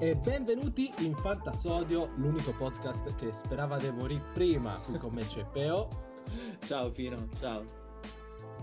[0.00, 4.74] e benvenuti in Fantasodio, l'unico podcast che sperava di morire prima.
[4.76, 5.88] Qui con me c'è Peo.
[6.64, 7.64] Ciao Pino, ciao.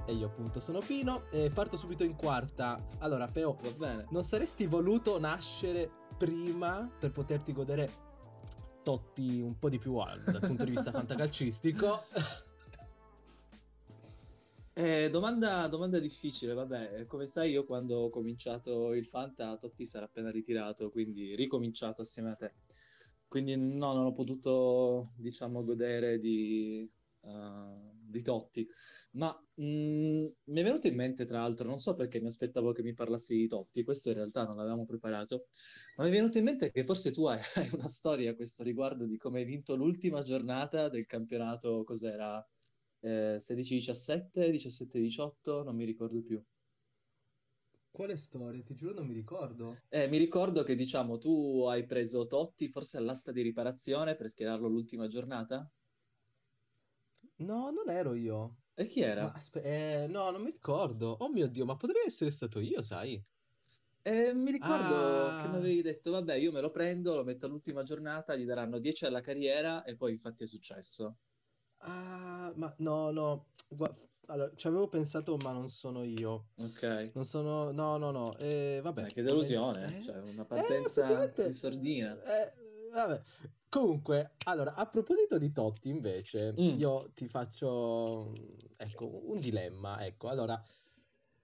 [0.05, 2.79] E io appunto sono Pino e parto subito in quarta.
[2.99, 4.05] Allora Peo, Va bene.
[4.11, 8.03] non saresti voluto nascere prima per poterti godere
[8.83, 12.03] Totti un po' di più alto dal punto di vista fantacalcistico?
[14.85, 20.05] Eh, domanda, domanda difficile, vabbè, come sai io quando ho cominciato il Fanta Totti sarà
[20.05, 22.53] appena ritirato, quindi ricominciato assieme a te.
[23.27, 26.87] Quindi no, non ho potuto, diciamo, godere di,
[27.21, 28.67] uh, di Totti.
[29.13, 32.83] Ma mh, mi è venuto in mente, tra l'altro, non so perché mi aspettavo che
[32.83, 35.47] mi parlassi di Totti, questo in realtà non l'avevamo preparato,
[35.95, 37.39] ma mi è venuto in mente che forse tu hai
[37.73, 42.45] una storia a questo riguardo di come hai vinto l'ultima giornata del campionato, cos'era?
[43.05, 46.43] Eh, 16-17, 17-18, non mi ricordo più.
[47.89, 48.61] Quale storia?
[48.61, 49.85] Ti giuro non mi ricordo.
[49.89, 54.67] Eh, mi ricordo che, diciamo, tu hai preso Totti forse all'asta di riparazione per schierarlo
[54.67, 55.67] l'ultima giornata?
[57.37, 58.57] No, non ero io.
[58.75, 59.25] E chi era?
[59.33, 61.11] Aspe- eh, no, non mi ricordo.
[61.11, 63.21] Oh mio Dio, ma potrei essere stato io, sai?
[64.03, 65.35] Eh, mi ricordo Ah.
[65.35, 68.79] che mi avevi detto, vabbè, io me lo prendo, lo metto all'ultima giornata, gli daranno
[68.79, 71.17] 10 alla carriera e poi infatti è successo.
[71.79, 73.45] Ah, ma no, no.
[73.69, 73.93] Gua-
[74.27, 76.47] allora, ci avevo pensato, ma non sono io.
[76.57, 77.11] Ok.
[77.13, 77.71] Non sono...
[77.71, 78.35] No, no, no.
[78.37, 79.05] Eh, vabbè.
[79.07, 80.03] Eh, che delusione, Eh?
[80.03, 82.19] cioè una Eh, partenza effettivamente- in sordina.
[82.23, 82.53] Eh,
[82.91, 83.21] vabbè.
[83.69, 86.79] Comunque, allora, a proposito di Totti, invece, Mm.
[86.79, 88.33] io ti faccio,
[88.77, 90.03] ecco, un dilemma.
[90.05, 90.59] Ecco, allora,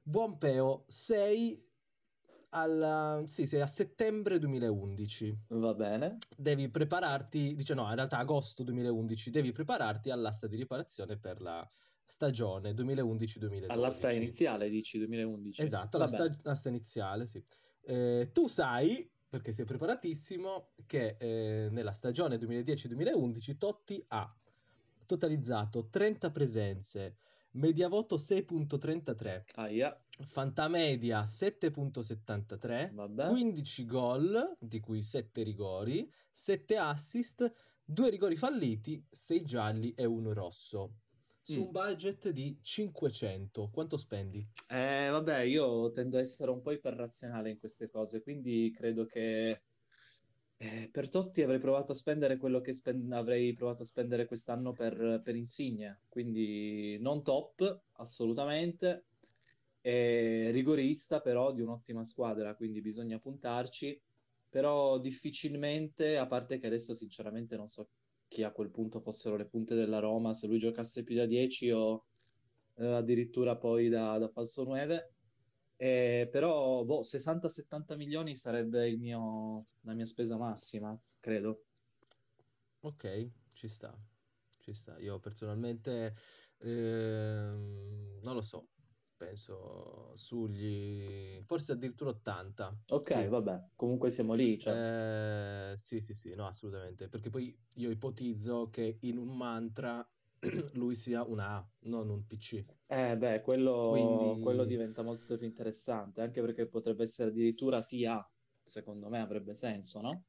[0.01, 1.61] buon Peo, sei
[2.53, 5.45] al, sì, sei a settembre 2011.
[5.49, 6.17] Va bene.
[6.35, 11.69] Devi prepararti, dice no, in realtà agosto 2011, devi prepararti all'asta di riparazione per la
[12.05, 13.65] stagione 2011-2012.
[13.67, 15.61] All'asta iniziale, dici, 2011.
[15.61, 16.09] Esatto, la
[16.43, 17.43] l'asta iniziale, sì.
[17.83, 24.35] Eh, tu sai, perché sei preparatissimo, che eh, nella stagione 2010-2011 Totti ha
[25.05, 27.15] totalizzato 30 presenze,
[27.51, 33.27] media voto 6.33, Aia, fantamedia 7.73, vabbè.
[33.27, 37.51] 15 gol, di cui 7 rigori, 7 assist,
[37.83, 40.97] 2 rigori falliti, 6 gialli e 1 rosso.
[41.41, 41.63] Su Mm.
[41.63, 44.47] un budget di 500, quanto spendi?
[44.67, 49.61] Eh, vabbè, io tendo a essere un po' iperrazionale in queste cose, quindi credo che
[50.61, 54.73] eh, per Totti avrei provato a spendere quello che spen- avrei provato a spendere quest'anno
[54.73, 59.05] per, per Insigne, quindi non top, assolutamente,
[59.81, 63.99] rigorista però di un'ottima squadra, quindi bisogna puntarci,
[64.49, 67.87] però difficilmente, a parte che adesso sinceramente non so
[68.27, 71.71] chi a quel punto fossero le punte della Roma, se lui giocasse più da 10
[71.71, 72.05] o
[72.75, 75.13] eh, addirittura poi da, da falso 9.
[75.83, 81.65] Eh, però boh, 60-70 milioni sarebbe il mio, la mia spesa massima, credo.
[82.83, 83.95] Ok, ci sta,
[84.59, 84.97] ci sta.
[84.99, 86.15] Io personalmente
[86.57, 88.69] ehm, non lo so,
[89.15, 92.75] penso sugli forse addirittura 80.
[92.89, 93.27] Ok, Sì.
[93.27, 97.07] vabbè, comunque siamo lì, cioè, Eh, sì, sì, sì, no, assolutamente.
[97.09, 100.07] Perché poi io ipotizzo che in un mantra
[100.73, 102.65] lui sia una A, non un PC.
[102.87, 108.29] eh, beh, quello, Quindi- quello diventa molto più interessante, anche perché potrebbe essere addirittura TA,
[108.63, 110.25] secondo me avrebbe senso, no?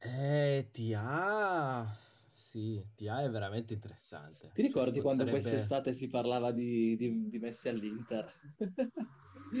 [0.00, 1.86] Eh, TA,
[2.32, 4.50] sì, TA è veramente interessante.
[4.52, 8.26] Ti ricordi Cioè, quando sarebbe- quest'estate si parlava di, di, di Messi all'Inter?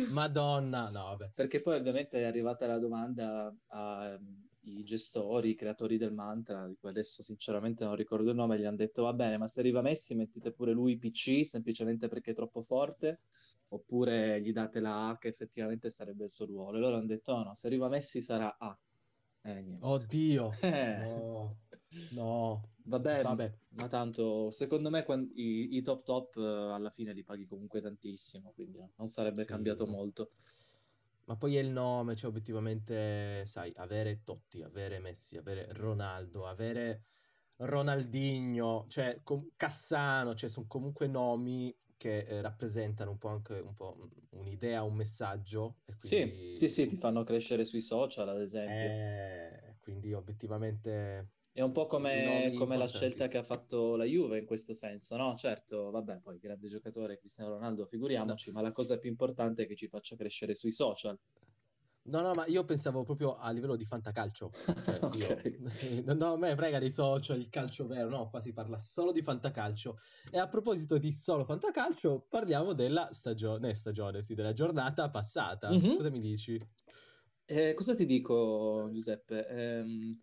[0.08, 1.30] Madonna, no, vabbè.
[1.34, 3.54] Perché poi ovviamente è arrivata la domanda
[4.76, 8.64] ai gestori, i creatori del mantra, di cui adesso sinceramente non ricordo il nome, gli
[8.64, 12.34] hanno detto va bene, ma se arriva Messi mettete pure lui PC semplicemente perché è
[12.34, 13.20] troppo forte,
[13.68, 16.76] oppure gli date la A che effettivamente sarebbe il suo ruolo.
[16.78, 18.78] E loro hanno detto no, no, se arriva Messi sarà A.
[19.42, 19.78] Eh.
[19.80, 20.98] Oddio, Eh.
[20.98, 21.56] no,
[22.12, 23.58] no, Vabbè, vabbè.
[23.70, 27.80] ma tanto secondo me quan- i, i top top eh, alla fine li paghi comunque
[27.80, 29.46] tantissimo, quindi non sarebbe Sì.
[29.46, 30.30] cambiato molto.
[31.28, 37.04] Ma poi è il nome, cioè obiettivamente, sai, avere Totti, avere Messi, avere Ronaldo, avere
[37.56, 43.74] Ronaldinho, cioè com- Cassano, cioè sono comunque nomi che eh, rappresentano un po' anche un
[43.74, 48.40] po' un'idea, un messaggio e Sì, quindi sì, sì, ti fanno crescere sui social, ad
[48.40, 48.90] esempio.
[48.90, 54.38] eh, quindi obiettivamente È un po' come, come la scelta che ha fatto la Juve
[54.38, 55.34] in questo senso, no?
[55.36, 59.74] Certo, vabbè, poi grande giocatore Cristiano Ronaldo, figuriamoci, ma la cosa più importante è che
[59.74, 61.18] ci faccia crescere sui social.
[62.02, 64.50] No, no, ma io pensavo proprio a livello di fantacalcio.
[64.52, 65.16] Cioè, Ok.
[66.06, 66.14] io...
[66.14, 69.22] No, a me frega dei social, il calcio vero, no, qua si parla solo di
[69.22, 69.96] fantacalcio.
[70.30, 75.70] E a proposito di solo fantacalcio, parliamo della stagione, stagione, sì, della giornata passata.
[75.70, 75.96] Mhm.
[75.96, 76.56] Cosa mi dici?
[77.46, 79.46] Eh, cosa ti dico, Giuseppe?
[79.48, 80.20] Ehm,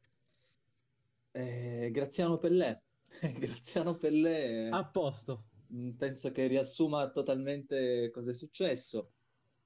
[1.35, 2.81] eh, Graziano Pellè.
[3.39, 5.43] Graziano Pellè, A posto.
[5.67, 9.11] mh, penso che riassuma totalmente cosa è successo.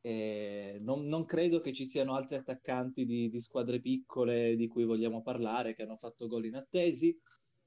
[0.01, 4.85] E non, non credo che ci siano altri attaccanti di, di squadre piccole di cui
[4.85, 7.19] vogliamo parlare che hanno fatto gol inattesi,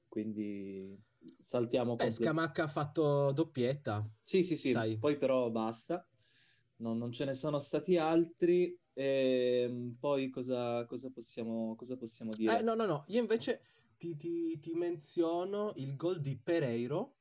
[0.07, 0.99] quindi
[1.39, 2.11] saltiamo Beh.
[2.11, 4.97] Scamacca ha fatto doppietta, Sì, sì, sì, sai.
[4.97, 6.07] poi però basta,
[6.77, 8.77] non, non ce ne sono stati altri.
[8.93, 12.63] Ehm, poi cosa, cosa possiamo, cosa possiamo Eh, dire?
[12.63, 13.61] no, no, no, io invece
[13.97, 17.17] ti, ti- ti menziono il gol di Pereiro,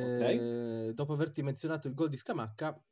[0.00, 2.82] Ok, eh, dopo averti menzionato il gol di Scamacca,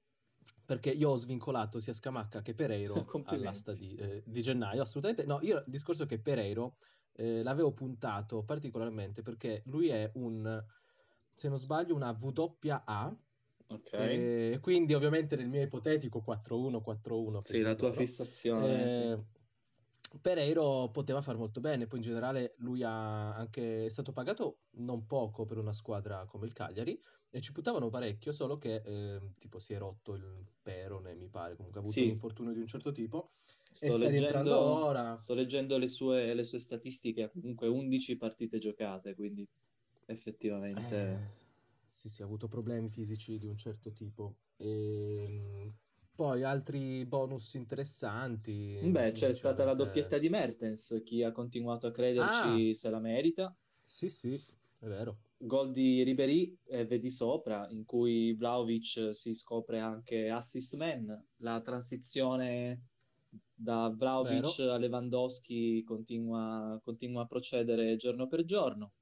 [0.64, 5.24] perché io ho svincolato sia Scamacca che Pereiro all'asta di, eh, di gennaio, assolutamente.
[5.26, 6.78] No, io il discorso è che Pereiro
[7.12, 10.64] eh, l'avevo puntato particolarmente perché lui è un,
[11.32, 13.16] se non sbaglio, una WAA,
[13.68, 17.92] Ok, e quindi ovviamente nel mio ipotetico 4-1, 4-1 per sì, il la tua futuro,
[17.92, 19.08] fissazione, sì.
[20.20, 25.06] Pereiro poteva far molto bene, poi in generale lui ha anche, è stato pagato non
[25.06, 27.00] poco per una squadra come il Cagliari
[27.30, 31.56] e ci puntavano parecchio, solo che eh, tipo si è rotto il perone, mi pare,
[31.56, 33.32] comunque ha avuto un Sì, infortunio di un certo tipo
[33.78, 35.16] e sto sta rientrando leggendo, ora.
[35.16, 39.48] sto leggendo le sue, le sue statistiche, comunque 11 partite giocate, quindi
[40.06, 41.22] effettivamente...
[41.22, 41.30] Eh,
[41.92, 44.36] sì, sì, ha avuto problemi fisici di un certo tipo.
[44.56, 45.72] E,
[46.16, 51.90] poi altri bonus interessanti, Beh, c'è stata la doppietta di Mertens, chi ha continuato a
[51.90, 53.54] Ah, crederci se la merita.
[53.84, 55.16] sì, sì, è vero.
[55.38, 61.06] Gol di Ribéry, eh, vedi sopra, in cui Vlahovic si scopre anche assist man.
[61.36, 62.82] La transizione
[63.54, 68.92] da Vlahovic Vero, a Lewandowski continua, continua a procedere giorno per giorno.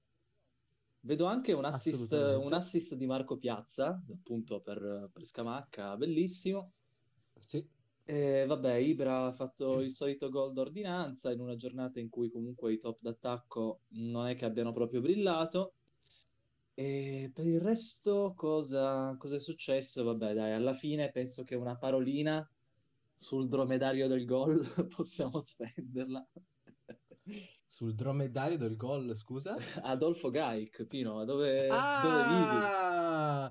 [1.00, 6.72] Vedo anche un assist, un assist di Marco Piazza, appunto per, per Scamacca, bellissimo.
[7.44, 7.64] Sì.
[8.06, 12.73] E vabbè, Ibra ha fatto il solito gol d'ordinanza in una giornata in cui comunque
[12.73, 15.75] i top d'attacco non è che abbiano proprio brillato.
[16.75, 20.05] E per il resto, cosa, cosa è successo?
[20.05, 22.46] Vabbè, dai, alla fine penso che una parolina
[23.14, 26.26] sul dromedario del gol possiamo spenderla.
[27.67, 29.56] Sul dromedario del gol, scusa?
[29.82, 32.61] Adolfo Gaik, Pino, dove, dove vivi?
[32.61, 33.50] Ah!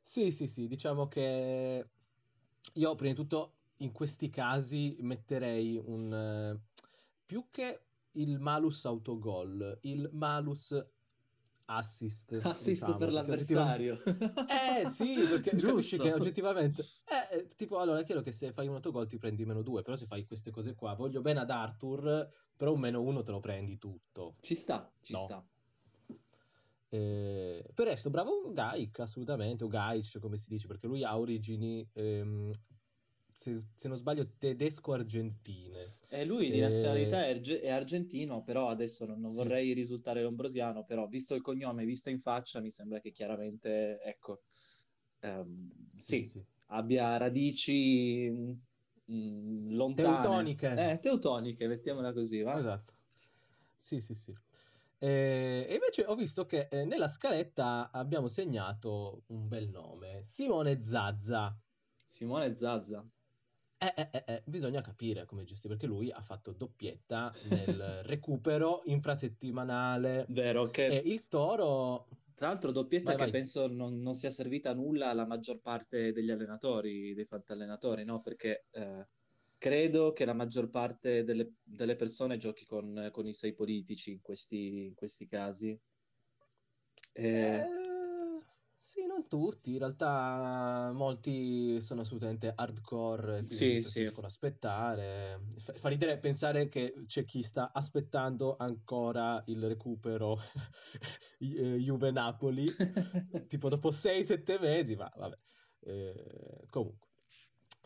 [0.00, 1.88] Sì, sì, sì, diciamo che
[2.74, 6.60] io prima di tutto in questi casi metterei un eh,
[7.24, 10.72] più che il malus autogol, il malus
[11.66, 14.02] assist, Assist per diciamo, oggettivamente l'avversario.
[14.46, 18.68] eh sì, perché capisci che oggettivamente eh, eh, tipo allora è chiaro che se fai
[18.68, 21.50] un autogol ti prendi meno due, però se fai queste cose qua, voglio bene ad
[21.50, 24.36] Arthur, però un meno uno te lo prendi tutto.
[24.40, 25.24] Ci sta, ci No.
[25.24, 25.53] sta.
[26.94, 31.84] Eh, per resto, bravo Gaik, assolutamente, o Gaic come si dice, perché lui ha origini,
[31.92, 32.52] ehm,
[33.32, 35.96] se, se non sbaglio, tedesco-argentine.
[36.08, 39.72] E lui di Eh, nazionalità è, arge- è argentino, però adesso non, non sì, vorrei
[39.72, 44.42] risultare lombrosiano, però visto il cognome, visto in faccia, mi sembra che chiaramente, ecco,
[45.20, 46.44] ehm, sì, sì, sì.
[46.66, 48.30] abbia radici
[49.10, 52.60] mm, lontane, Teutoniche, eh, teutoniche, mettiamola così, va?
[52.60, 52.94] esatto.
[53.76, 54.34] Sì, sì, sì.
[55.04, 60.82] Eh, e invece ho visto che eh, nella scaletta abbiamo segnato un bel nome, Simone
[60.82, 61.54] Zazza.
[62.06, 63.06] Simone Zazza.
[63.76, 68.80] Eh, eh, eh, eh, bisogna capire come gestire, perché lui ha fatto doppietta nel recupero
[68.86, 72.08] infrasettimanale Vero, e che il Toro...
[72.34, 73.30] tra l'altro doppietta Vai, che vai.
[73.30, 78.22] penso non, non sia servita a nulla alla maggior parte degli allenatori, dei fantallenatori, no?
[78.22, 78.68] Perché
[79.64, 84.20] credo che la maggior parte delle, delle persone giochi con, con i sei politici in
[84.20, 85.70] questi, in questi casi.
[85.70, 85.80] E-
[87.14, 88.44] Eh,
[88.78, 95.40] sì, non tutti, in realtà molti sono assolutamente hardcore sì, sì, preferiscono aspettare.
[95.56, 100.36] Fa, fa ridere pensare che c'è chi sta aspettando ancora il recupero
[101.40, 102.66] eh, Juve-Napoli,
[103.48, 105.38] tipo dopo 6-7 mesi, ma vabbè.
[105.86, 107.13] Eh, comunque.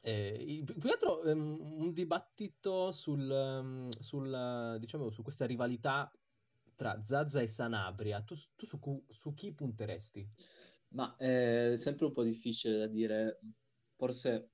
[0.02, 6.10] Eh, più che altro ehm, un dibattito sul, ehm, sul, diciamo, su questa rivalità
[6.74, 8.22] tra Zaza e Sanabria.
[8.22, 8.78] Tu, tu su,
[9.08, 10.28] su chi punteresti?
[10.90, 13.40] Ma è sempre un po' difficile da dire.
[13.96, 14.52] Forse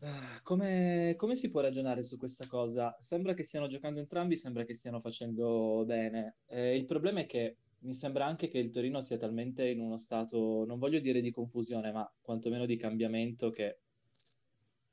[0.00, 2.94] Ah, Come, come si può ragionare su questa cosa?
[2.98, 6.40] Sembra che stiano giocando entrambi, sembra che stiano facendo bene.
[6.46, 9.96] Eh, il problema è che mi sembra anche che il Torino sia talmente in uno
[9.96, 13.84] stato, non voglio dire di confusione, ma quantomeno di cambiamento che,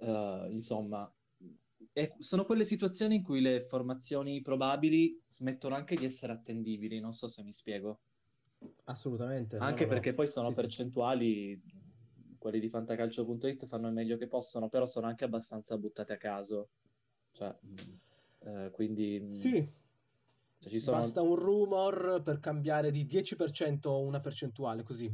[0.04, 1.12] eh, insomma,
[1.92, 7.00] è- sono quelle situazioni in cui le formazioni probabili smettono anche di essere attendibili.
[7.00, 8.02] Non so se mi spiego.
[8.86, 10.14] Assolutamente, Anche no, perché no.
[10.14, 10.62] poi sono Sì, sì.
[10.62, 11.60] percentuali,
[12.38, 16.70] quelli di fantacalcio.it fanno il meglio che possono, però sono anche abbastanza buttate a caso.
[17.32, 17.96] Cioè, mh,
[18.40, 19.70] eh, quindi mh, Sì,
[20.64, 20.98] cioè, ci sono...
[20.98, 25.14] basta un rumor per cambiare di 10% una percentuale, così,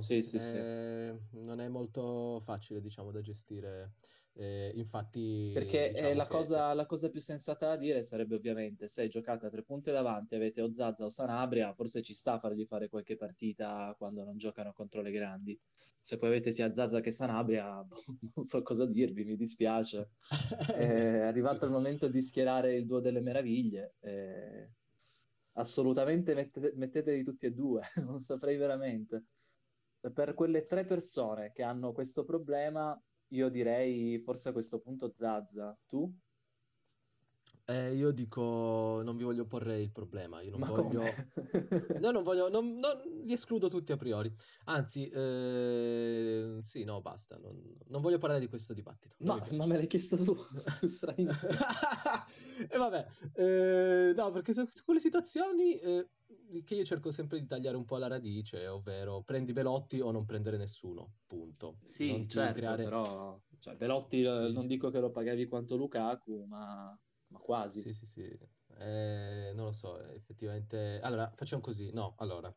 [0.00, 0.56] Sì, sì, sì, sì.
[0.56, 3.92] Eh, non è molto facile, diciamo, da gestire.
[4.36, 6.28] Eh, infatti, Perché eh, diciamo la che...
[6.28, 10.34] cosa, la cosa più sensata da dire sarebbe ovviamente se giocate a tre punte davanti,
[10.34, 14.36] avete o Zaza o Sanabria, forse ci sta a fargli fare qualche partita quando non
[14.36, 15.58] giocano contro le grandi.
[16.00, 17.86] Se poi avete sia Zaza che Sanabria,
[18.34, 20.10] non so cosa dirvi, mi dispiace.
[20.74, 21.66] È arrivato Sì.
[21.66, 23.94] il momento di schierare il duo delle meraviglie.
[24.00, 24.72] eh,
[25.52, 29.24] assolutamente mettete, mettetevi tutti e due, non saprei veramente.
[30.12, 35.78] Per quelle tre persone che hanno questo problema, io direi forse a questo punto Zazza.
[35.86, 36.12] Tu?
[37.66, 41.02] Eh, io dico, non vi voglio porre il problema, io non Ma voglio...
[41.98, 44.30] No, non voglio, non, non- li escludo tutti a priori.
[44.64, 49.56] Anzi, eh, sì, no, basta, non, non voglio parlare di questo dibattito, No, piace.
[49.56, 50.36] ma me l'hai chiesto tu.
[50.86, 51.52] Stranissimo.
[52.70, 56.06] E vabbè, eh, no, perché su, su quelle situazioni eh,
[56.64, 60.24] che io cerco sempre di tagliare un po' alla radice, ovvero prendi Belotti o non
[60.24, 61.76] prendere nessuno, punto.
[61.84, 62.84] Sì, Non certo, creare...
[62.84, 64.68] però cioè, Belotti eh, Sì, sì, non sì.
[64.68, 66.98] dico che lo pagavi quanto Lukaku, ma,
[67.28, 67.80] ma quasi.
[67.82, 68.38] Sì, sì, sì.
[68.78, 71.00] Eh, non lo so, effettivamente...
[71.02, 71.90] Allora, facciamo così.
[71.92, 72.54] No, allora,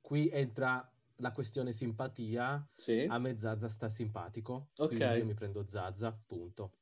[0.00, 2.66] qui entra la questione simpatia.
[2.76, 3.04] Sì?
[3.08, 4.88] A me Zaza sta simpatico, Ok.
[4.88, 6.72] quindi io mi prendo Zaza, punto.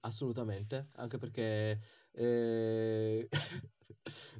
[0.00, 1.80] Assolutamente, anche perché...
[2.12, 3.28] eh,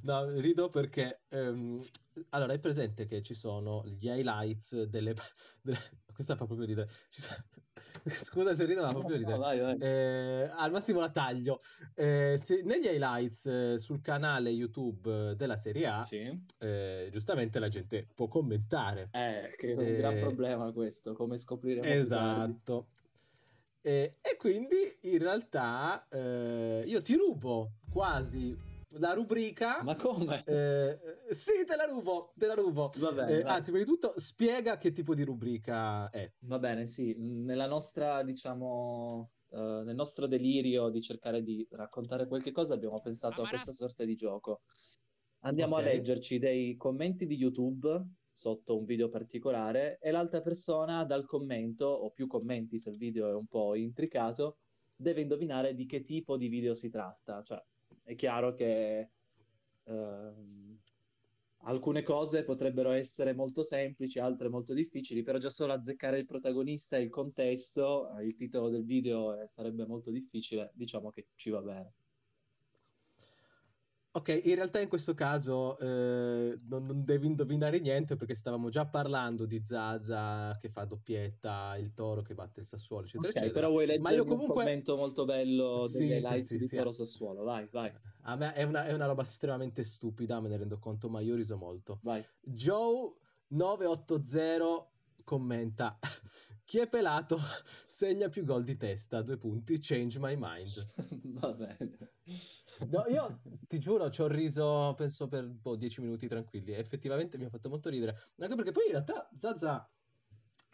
[0.02, 1.24] No, rido perché...
[1.28, 1.82] ehm,
[2.30, 5.14] Allora, hai presente che ci sono gli highlights delle...
[5.62, 5.78] delle-
[6.12, 6.88] Questa fa proprio ridere.
[7.10, 7.44] Sono-
[8.08, 9.38] Scusa se rido, ma fa No, proprio no, ridere.
[9.38, 9.76] vai, vai.
[9.78, 11.60] Eh, al massimo la taglio.
[11.94, 16.44] Eh, se- negli highlights eh, sul canale YouTube della Serie A, Sì?
[16.58, 19.08] eh, giustamente la gente può commentare.
[19.12, 21.90] Eh, che è un gran Eh, problema questo, come tardi.
[21.90, 22.86] Esatto.
[23.82, 28.56] E, e quindi in realtà eh, io ti rubo quasi
[28.90, 29.82] la rubrica.
[29.82, 30.42] Ma come?
[30.46, 30.98] Eh,
[31.30, 32.90] sì, te la rubo, te la rubo.
[32.98, 36.30] Va bene, Eh, anzi, prima di tutto, spiega che tipo di rubrica è.
[36.40, 42.52] Va bene, sì, nella nostra, diciamo, eh, nel nostro delirio di cercare di raccontare qualche
[42.52, 44.60] cosa, abbiamo pensato a questa sorta di gioco.
[45.40, 45.84] Andiamo a Ok.
[45.84, 47.88] leggerci dei commenti di YouTube
[48.30, 53.28] sotto un video particolare e l'altra persona dal commento, o più commenti se il video
[53.28, 54.58] è un po' intricato,
[54.94, 57.42] deve indovinare di che tipo di video si tratta.
[57.42, 57.60] Cioè,
[58.06, 59.10] è chiaro che
[59.82, 60.78] ehm,
[61.64, 66.96] alcune cose potrebbero essere molto semplici, altre molto difficili, però già solo azzeccare il protagonista
[66.96, 71.50] e il contesto, eh, il titolo del video eh, sarebbe molto difficile, diciamo che ci
[71.50, 71.94] va bene.
[74.16, 78.86] Ok, in realtà in questo caso eh, non, non devi indovinare niente perché stavamo già
[78.86, 83.52] parlando di Zaza che fa doppietta, il Toro che batte il Sassuolo, eccetera, Ok, eccetera.
[83.52, 84.54] però vuoi Ma io leggermi un comunque...
[84.64, 86.76] commento molto bello degli Sì, sì, sì, di sì.
[86.76, 87.42] Toro Sassuolo?
[87.44, 87.92] Vai, vai,
[88.22, 91.34] A me è una, è una roba estremamente stupida, me ne rendo conto, ma io
[91.34, 91.98] riso molto.
[92.02, 92.24] vai.
[92.42, 94.86] Joe980
[95.26, 95.98] commenta:
[96.64, 97.36] Chi è pelato
[97.86, 99.22] segna più gol di testa.
[99.22, 100.86] Due punti, change my mind.
[101.38, 101.98] Va bene.
[102.88, 106.72] No, io ti giuro, ci ho riso, penso per boh, 10 minuti tranquilli.
[106.72, 108.16] Effettivamente mi ha fatto molto ridere.
[108.38, 109.90] Anche perché poi in realtà Zaza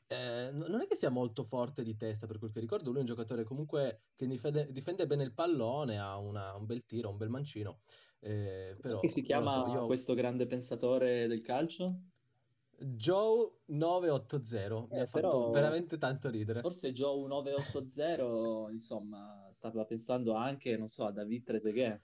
[0.08, 2.88] eh, non è che sia molto forte di testa, per quel che ricordo.
[2.88, 6.84] Lui è un giocatore comunque che difende, difende bene il pallone, ha una- un bel
[6.84, 7.80] tiro, un bel mancino.
[8.20, 9.86] Eh, però Che si chiama so, io...
[9.86, 12.11] questo grande pensatore del calcio?
[12.84, 16.60] Joe980 mi Eh, ha fatto veramente tanto ridere.
[16.60, 22.00] forse Joe 980, insomma, stava pensando anche, non so, a David Trezeguet,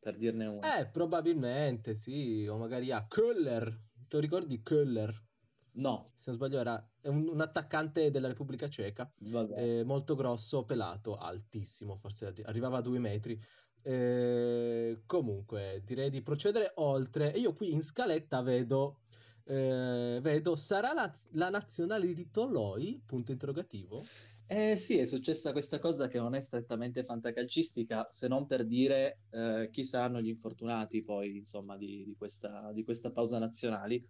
[0.00, 0.60] per dirne uno.
[0.60, 3.64] Eh, probabilmente sì, o magari a Köller.
[4.08, 5.28] Te lo ricordi Köller?
[5.72, 9.10] No, Se non sbaglio era un, un attaccante della Repubblica Ceca,
[9.56, 13.40] eh, molto grosso, pelato, altissimo, forse arri- arrivava a due metri.
[13.82, 17.32] Eh, comunque, direi di procedere oltre.
[17.32, 19.02] E io qui in scaletta vedo,
[19.44, 23.02] eh, vedo sarà la, la nazionale di Toloi?
[23.04, 24.10] Punto interrogativo.
[24.46, 29.20] Eh sì, è successa questa cosa che non è strettamente fantacalcistica, se non per dire
[29.30, 34.04] eh, chi saranno gli infortunati poi, insomma, di, di questa, di questa pausa nazionali.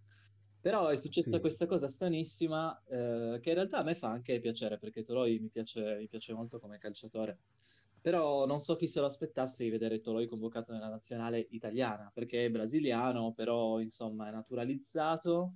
[0.60, 1.40] Però è successa Sì.
[1.40, 5.48] questa cosa stranissima eh, che in realtà a me fa anche piacere perché Toloi mi
[5.48, 7.38] piace, mi piace molto come calciatore.
[8.02, 12.46] Però non so chi se lo aspettasse di vedere Toloi convocato nella nazionale italiana perché
[12.46, 15.54] è brasiliano, però insomma è naturalizzato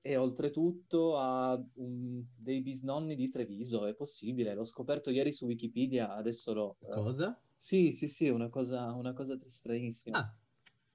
[0.00, 3.86] e oltretutto ha un- dei bisnonni di Treviso.
[3.86, 6.76] È possibile, l'ho scoperto ieri su Wikipedia, adesso lo...
[6.80, 7.40] eh, Cosa?
[7.54, 10.18] Sì, sì, sì, una cosa, una cosa stranissima.
[10.18, 10.34] Ah,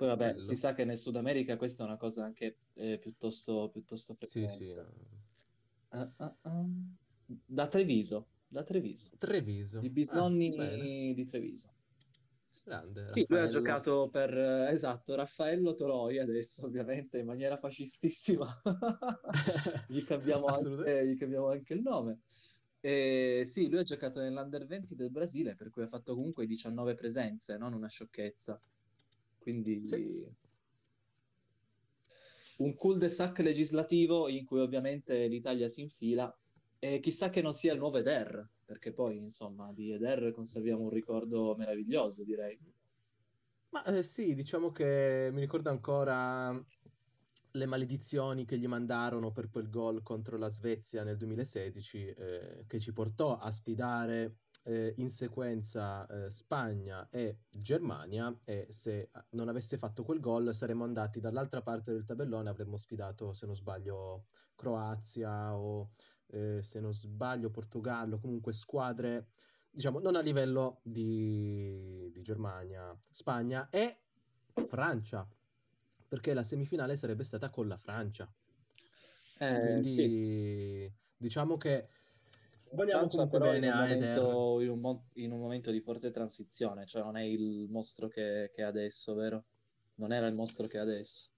[0.01, 0.41] Poi vabbè, bello.
[0.41, 4.47] si sa che nel Sud America questa è una cosa anche eh, piuttosto, piuttosto Sì,
[4.47, 4.55] frequente.
[4.55, 5.45] sì.
[5.89, 6.65] Ah, ah, ah.
[7.27, 8.29] Da Treviso.
[8.47, 9.11] da Treviso.
[9.19, 9.79] Treviso.
[9.83, 10.75] I bisnonni ah,
[11.13, 11.71] di Treviso.
[12.65, 14.35] Grande, sì, lui ha giocato per,
[14.71, 18.59] esatto, Raffaello Toloi adesso, ovviamente, in maniera fascistissima.
[19.87, 22.21] gli, cambiamo anche, gli cambiamo anche il nome.
[22.79, 26.95] E sì, lui ha giocato nell'Under 20 del Brasile, per cui ha fatto comunque 19
[26.95, 28.59] presenze, non una sciocchezza.
[29.41, 30.23] Quindi sì.
[32.57, 36.31] un cul-de-sac legislativo in cui ovviamente l'Italia si infila
[36.77, 40.89] e chissà che non sia il nuovo Eder, perché poi insomma di Eder conserviamo un
[40.91, 42.59] ricordo meraviglioso, direi.
[43.69, 46.53] Ma eh, sì, diciamo che mi ricordo ancora
[47.53, 52.79] le maledizioni che gli mandarono per quel gol contro la Svezia nel 2016, eh, che
[52.79, 59.77] ci portò a sfidare eh, in sequenza eh, Spagna e Germania e se non avesse
[59.77, 64.25] fatto quel gol saremmo andati dall'altra parte del tabellone, avremmo sfidato, se non sbaglio,
[64.55, 65.89] Croazia o
[66.27, 69.29] eh, se non sbaglio Portogallo, comunque squadre,
[69.69, 73.97] diciamo, non a livello di, di Germania, Spagna e
[74.67, 75.27] Francia
[76.11, 78.29] perché la semifinale sarebbe stata con la Francia.
[79.39, 80.91] Eh, Quindi sì.
[81.15, 81.87] diciamo che
[82.71, 86.11] vogliamo Francia, comunque bene in a momento, in, un mo- in un momento di forte
[86.11, 89.45] transizione, cioè non è il mostro che, che è adesso, vero?
[89.95, 91.29] Non era il mostro che è adesso.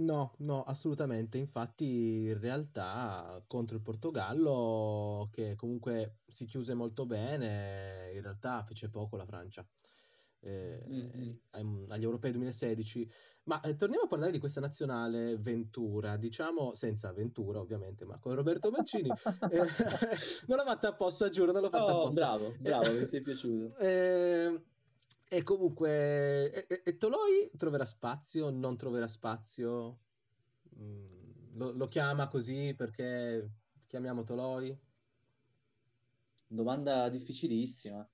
[0.00, 1.38] No, no, assolutamente.
[1.38, 8.90] Infatti, in realtà contro il Portogallo, che comunque si chiuse molto bene, in realtà fece
[8.90, 9.66] poco la Francia
[10.40, 11.90] eh, mm-hmm.
[11.90, 13.10] agli europei 2016.
[13.44, 18.34] Ma eh, torniamo a parlare di questa nazionale Ventura, diciamo senza Ventura ovviamente, ma con
[18.34, 19.08] Roberto Mancini.
[19.50, 19.58] eh,
[20.46, 22.20] non l'ho fatta apposta, giuro, non l'ho fatta oh, apposta.
[22.20, 23.76] Bravo, bravo, mi sei piaciuto.
[23.88, 24.60] Eh,
[25.30, 29.98] e comunque, e, e, Toloi troverà spazio, non troverà spazio?
[30.80, 31.04] Mm,
[31.54, 33.50] lo, lo chiama così perché
[33.86, 34.76] chiamiamo Toloi?
[36.46, 38.08] Domanda difficilissima.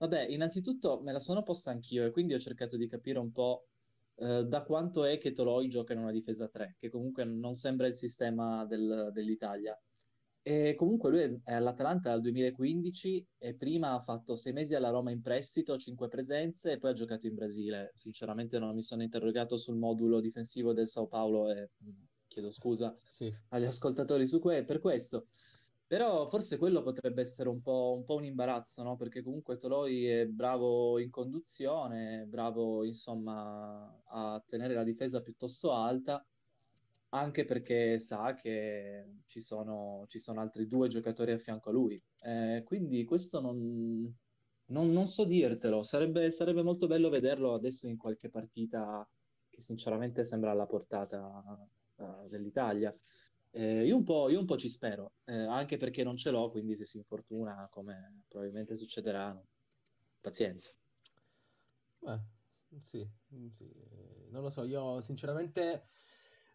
[0.00, 3.66] Vabbè, innanzitutto me la sono posta anch'io e quindi ho cercato di capire un po'
[4.14, 7.86] eh, da quanto è che Toloi gioca in una difesa 3, che comunque non sembra
[7.86, 9.78] il sistema del, dell'Italia.
[10.42, 15.10] E comunque lui è all'Atalanta dal 2015 e prima ha fatto sei mesi alla Roma
[15.10, 17.92] in prestito, cinque presenze e poi ha giocato in Brasile.
[17.94, 21.90] Sinceramente non mi sono interrogato sul modulo difensivo del Sao Paulo e mm,
[22.26, 23.30] chiedo scusa sì.
[23.48, 25.26] agli ascoltatori su que- per questo.
[25.90, 28.94] Però forse quello potrebbe essere un po', un, po un imbarazzo, no?
[28.94, 36.24] Perché comunque Toloi è bravo in conduzione, bravo insomma a tenere la difesa piuttosto alta,
[37.08, 42.00] anche perché sa che ci sono, ci sono altri due giocatori a fianco a lui.
[42.20, 44.16] Eh, quindi questo non,
[44.66, 49.04] non, non so dirtelo, sarebbe, sarebbe molto bello vederlo adesso in qualche partita
[49.48, 52.96] che sinceramente sembra alla portata uh, dell'Italia.
[53.52, 56.76] Eh, io, un io, un po', ci spero, eh, anche perché non ce l'ho, quindi
[56.76, 59.46] se si infortuna, come probabilmente succederà, no?
[60.20, 60.70] pazienza.
[61.98, 62.20] Beh,
[62.82, 63.06] sì,
[63.56, 63.70] sì,
[64.30, 65.88] non lo so, io sinceramente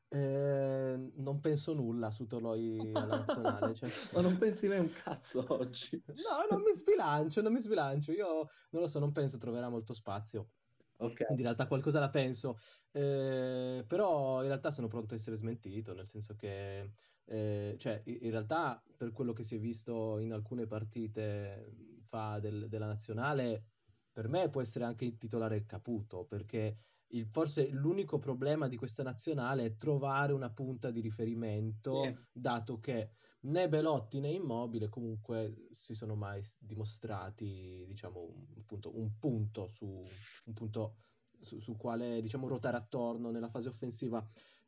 [0.10, 3.74] eh, non penso nulla su Toloi alla nazionale.
[3.74, 3.90] Cioè...
[4.14, 6.02] Ma non pensi mai un cazzo oggi?
[6.06, 8.12] No, non mi sbilancio, non mi sbilancio.
[8.12, 10.52] Io non lo so, non penso troverà molto spazio.
[10.98, 11.26] Okay.
[11.26, 12.58] Quindi in realtà qualcosa la penso,
[12.92, 16.92] eh, però in realtà sono pronto a essere smentito, nel senso che
[17.26, 22.68] eh, cioè, in realtà per quello che si è visto in alcune partite fa del,
[22.70, 23.66] della nazionale,
[24.12, 26.78] per me può essere anche il titolare Caputo, perché
[27.08, 32.18] il, forse l'unico problema di questa nazionale è trovare una punta di riferimento, sì.
[32.32, 33.10] dato che
[33.46, 39.86] né Belotti né Immobile comunque si sono mai dimostrati, diciamo, un, punto, un punto su
[39.86, 40.96] un punto
[41.42, 44.26] su, su quale diciamo ruotare attorno nella fase offensiva.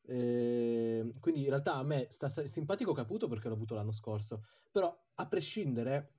[0.09, 4.95] Eh, quindi in realtà a me sta simpatico Caputo perché l'ho avuto l'anno scorso, però
[5.15, 6.11] a prescindere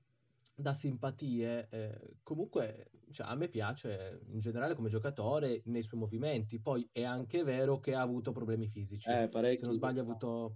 [0.53, 6.59] da simpatie, eh, comunque cioè, a me piace in generale come giocatore nei suoi movimenti,
[6.59, 10.55] poi è anche vero che ha avuto problemi fisici, eh, se non sbaglio ha avuto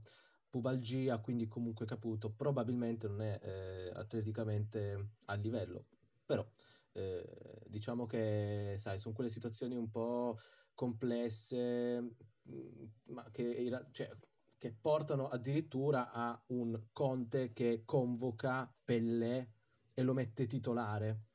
[0.54, 5.88] pubalgia, quindi comunque Caputo probabilmente non è eh, atleticamente a livello,
[6.24, 6.48] però
[6.92, 10.38] eh, diciamo che sai, sono quelle situazioni un po'
[10.76, 12.02] complesse,
[12.48, 14.16] mm, ma che, cioè,
[14.60, 19.54] che portano addirittura a un Conte che convoca Pelle
[19.92, 21.33] e lo mette titolare.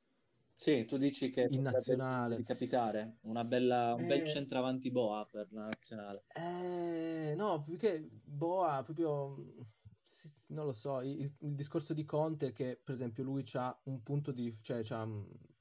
[0.58, 2.34] Sì, tu dici che in nazionale.
[2.34, 3.18] di capitare.
[3.20, 6.24] Una bella, un eh, bel centravanti Boa per la nazionale.
[6.34, 9.36] Eh, no, perché Boa proprio
[10.48, 14.02] non lo so, il, il, discorso di Conte è che per esempio lui ha un
[14.02, 15.08] punto di cioè ha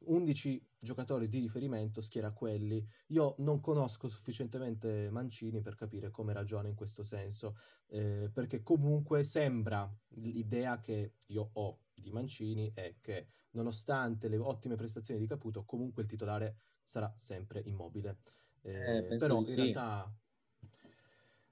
[0.07, 2.85] 11 giocatori di riferimento, schiera quelli.
[3.07, 7.57] Io non conosco sufficientemente Mancini per capire come ragiona in questo senso,
[7.87, 14.75] eh, perché comunque sembra l'idea che io ho di Mancini è che nonostante le ottime
[14.75, 18.19] prestazioni di Caputo, comunque il titolare sarà sempre immobile.
[18.61, 19.55] Eh, Eh, però in sì.
[19.55, 20.11] realtà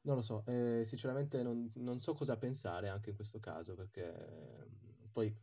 [0.06, 4.04] non lo so, eh, sinceramente non, non so cosa pensare anche in questo caso, perché
[4.64, 5.36] eh, poi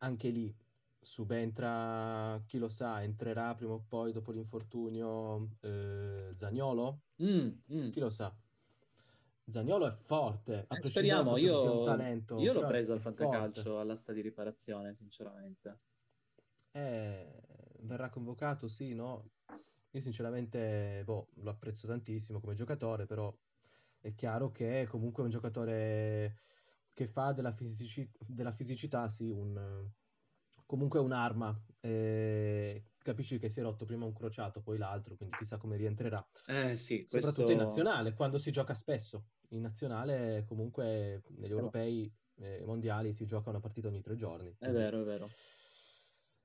[0.00, 0.56] anche lì
[0.98, 7.04] subentra, chi lo sa, entrerà prima o poi dopo l'infortunio eh, Zaniolo?
[7.22, 7.90] Mm, mm.
[7.90, 8.36] Chi lo sa?
[9.44, 12.52] Zaniolo è forte, a Eh, prescindere dal speriamo, fatto che sia un io, talento, io
[12.52, 13.60] l'ho però preso è al forte.
[13.60, 15.80] fantacalcio all'asta di riparazione, sinceramente.
[16.72, 17.42] Eh,
[17.80, 19.32] verrà convocato, sì, no?
[19.90, 23.36] Io sinceramente, boh, lo apprezzo tantissimo come giocatore, però
[24.00, 26.38] è chiaro che è comunque un giocatore
[26.92, 29.88] che fa della fisici- della fisicità, sì, un,
[30.66, 31.58] comunque un'arma.
[31.80, 36.26] Eh, capisci che si è rotto prima un crociato, poi l'altro, quindi chissà come rientrerà.
[36.46, 37.82] Eh sì, Soprattutto in questo...
[37.82, 39.30] nazionale, quando si gioca spesso.
[39.50, 44.50] In nazionale, comunque, negli europei, eh, mondiali, si gioca una partita ogni tre giorni.
[44.50, 45.28] È quindi vero, è vero.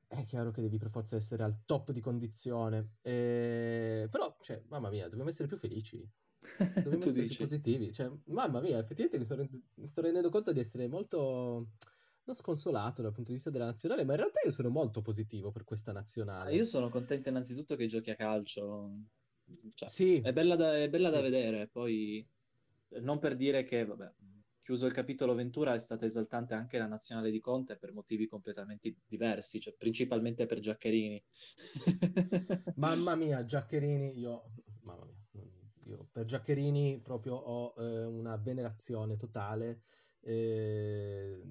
[0.08, 2.96] è chiaro che devi per forza essere al top di condizione.
[3.02, 6.10] Eh, però, cioè, mamma mia, dobbiamo essere più felici.
[6.82, 7.36] Dobbiamo essere dici?
[7.36, 7.92] positivi.
[7.92, 11.72] Cioè, mamma mia, effettivamente mi sto, rend- mi sto rendendo conto di essere molto,
[12.24, 15.52] non sconsolato dal punto di vista della nazionale, ma in realtà io sono molto positivo
[15.52, 15.92] per questa
[16.38, 16.66] Ah, Io nazionale.
[16.66, 18.98] sono contento innanzitutto che giochi a calcio.
[19.74, 21.22] Cioè, Sì, è bella da, è bella da sì.
[21.22, 21.68] vedere.
[21.70, 22.28] Poi,
[23.02, 24.14] non per dire che, vabbè,
[24.60, 28.96] chiuso il capitolo Ventura, è stata esaltante anche la nazionale di Conte per motivi completamente
[29.06, 31.24] diversi, cioè principalmente per Giaccherini.
[32.76, 34.44] Mamma mia, Giaccherini, io,
[34.82, 35.25] mamma mia,
[35.86, 39.84] io per Giaccherini proprio ho eh, una venerazione totale.
[40.20, 41.42] Eh,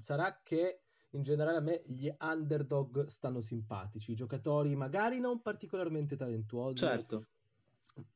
[0.00, 6.16] sarà che in generale a me gli underdog stanno simpatici, i giocatori magari non particolarmente
[6.16, 7.26] talentuosi, Certo,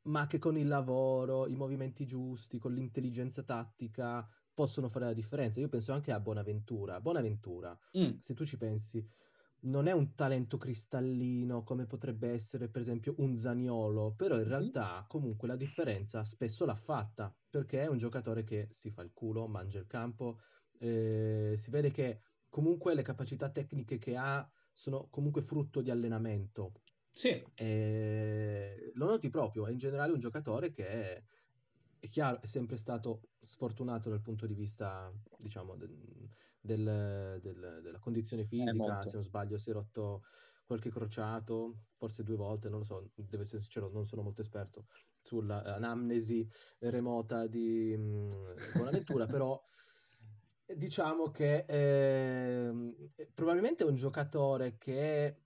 [0.03, 5.61] ma che con il lavoro, i movimenti giusti, con l'intelligenza tattica possono fare la differenza.
[5.61, 7.01] Io penso anche a Bonaventura.
[7.01, 9.07] Bonaventura, Mm, se tu ci pensi,
[9.65, 15.05] non è un talento cristallino come potrebbe essere, per esempio, un Zaniolo, però in realtà
[15.09, 19.47] comunque la differenza spesso l'ha fatta, perché è un giocatore che si fa il culo,
[19.47, 20.39] mangia il campo,
[20.79, 26.73] eh, si vede che comunque le capacità tecniche che ha sono comunque frutto di allenamento.
[27.13, 31.23] Sì, E lo noti proprio, è in generale un giocatore che è,
[31.99, 36.29] è chiaro, è sempre stato sfortunato dal punto di vista, diciamo, del-
[36.63, 39.05] del- del- della condizione è fisica.
[39.05, 40.23] Se non sbaglio, si è rotto
[40.65, 44.87] qualche crociato, forse due volte, non lo so, devo essere sincero, non sono molto esperto
[45.21, 46.47] sull'anamnesi
[46.81, 48.29] remota di mm,
[48.73, 49.61] Bonaventura, però
[50.75, 52.95] diciamo che ehm,
[53.35, 55.37] probabilmente è un giocatore che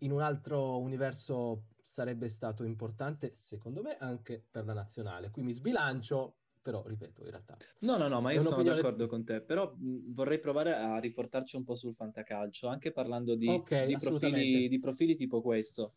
[0.00, 5.30] in un altro universo sarebbe stato importante, secondo me, anche per la nazionale.
[5.30, 8.80] Qui mi sbilancio, però ripeto, in realtà No, no, no, ma io sono un'opinione.
[8.80, 13.36] d'accordo con te, però mh, vorrei provare a riportarci un po' sul fantacalcio, anche parlando
[13.36, 15.94] di, Ok, di profili, di profili tipo questo.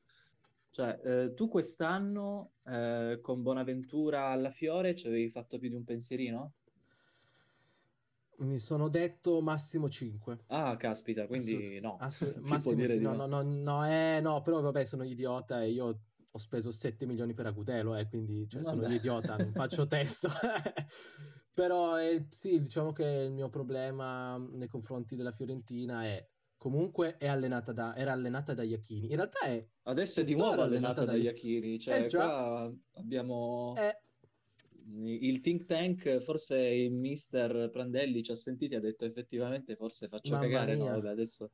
[0.69, 5.84] Cioè, eh, tu quest'anno eh, con Bonaventura alla Fiore ci avevi fatto più di un
[5.84, 6.53] pensierino?
[8.39, 10.39] Mi sono detto massimo 5.
[10.47, 12.03] Ah, caspita, quindi no,
[12.39, 13.13] si può massimo sì, no, no.
[13.13, 15.99] no, no, no, eh, no, però vabbè, sono idiota e io
[16.31, 18.93] ho speso 7 milioni per Agudelo, eh, quindi cioè, sono Vabbè.
[18.93, 20.29] l'idiota, non faccio testo.
[21.53, 27.27] Però eh, sì, diciamo che il mio problema nei confronti della Fiorentina è comunque è
[27.27, 29.09] allenata da, era allenata da Iachini.
[29.09, 32.73] In realtà è Adesso è di nuovo allenata da da Iachini, Eh cioè già, qua
[32.93, 33.97] abbiamo è
[34.91, 40.07] il think tank, forse il mister Prandelli ci ha sentiti e ha detto effettivamente forse
[40.07, 41.51] faccio Mamma cagare, no, mia, vabbè, adesso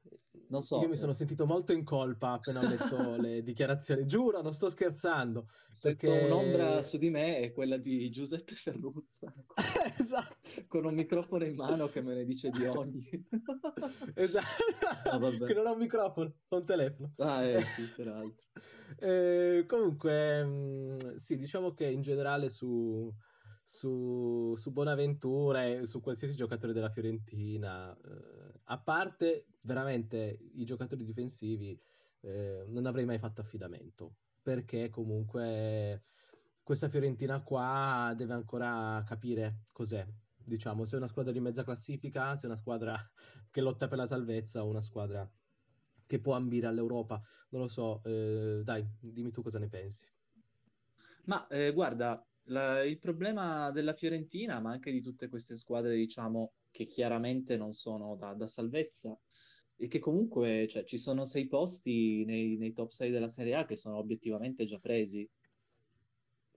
[0.47, 4.05] non io so, mi sono sentito molto in colpa appena ho letto le dichiarazioni.
[4.05, 9.33] Giuro, non sto scherzando, sento un'ombra perché su di me è quella di Giuseppe Ferruzza
[9.97, 10.35] esatto,
[10.67, 13.09] con un microfono in mano che me ne dice di ogni.
[14.15, 14.63] esatto,
[15.09, 17.13] Ah, che non ha un microfono, ha un telefono.
[17.17, 18.47] Ah, eh sì, peraltro.
[18.99, 23.13] Eh, comunque, mh, sì, diciamo che in generale su,
[23.65, 31.03] su, su Bonaventura e su qualsiasi giocatore della Fiorentina, eh, a parte veramente i giocatori
[31.03, 31.77] difensivi,
[32.21, 36.03] eh, non avrei mai fatto affidamento, perché comunque
[36.61, 40.07] questa Fiorentina qua deve ancora capire cos'è.
[40.37, 42.95] Diciamo, se è una squadra di mezza classifica, se è una squadra
[43.49, 45.27] che lotta per la salvezza o una squadra
[46.05, 47.19] che può ambire all'Europa.
[47.49, 50.07] Non lo so, eh, dai, dimmi tu cosa ne pensi.
[51.25, 56.53] Ma eh, guarda, la- il problema della Fiorentina, ma anche di tutte queste squadre, diciamo,
[56.71, 59.17] che chiaramente non sono da, da salvezza,
[59.75, 63.65] è che comunque cioè, ci sono sei posti nei, nei top 6 della Serie A
[63.65, 65.27] che sono obiettivamente già presi.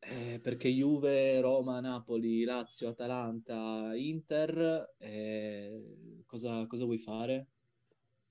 [0.01, 7.49] Eh, perché Juve, Roma, Napoli, Lazio, Atalanta, Inter, eh, cosa, cosa vuoi fare?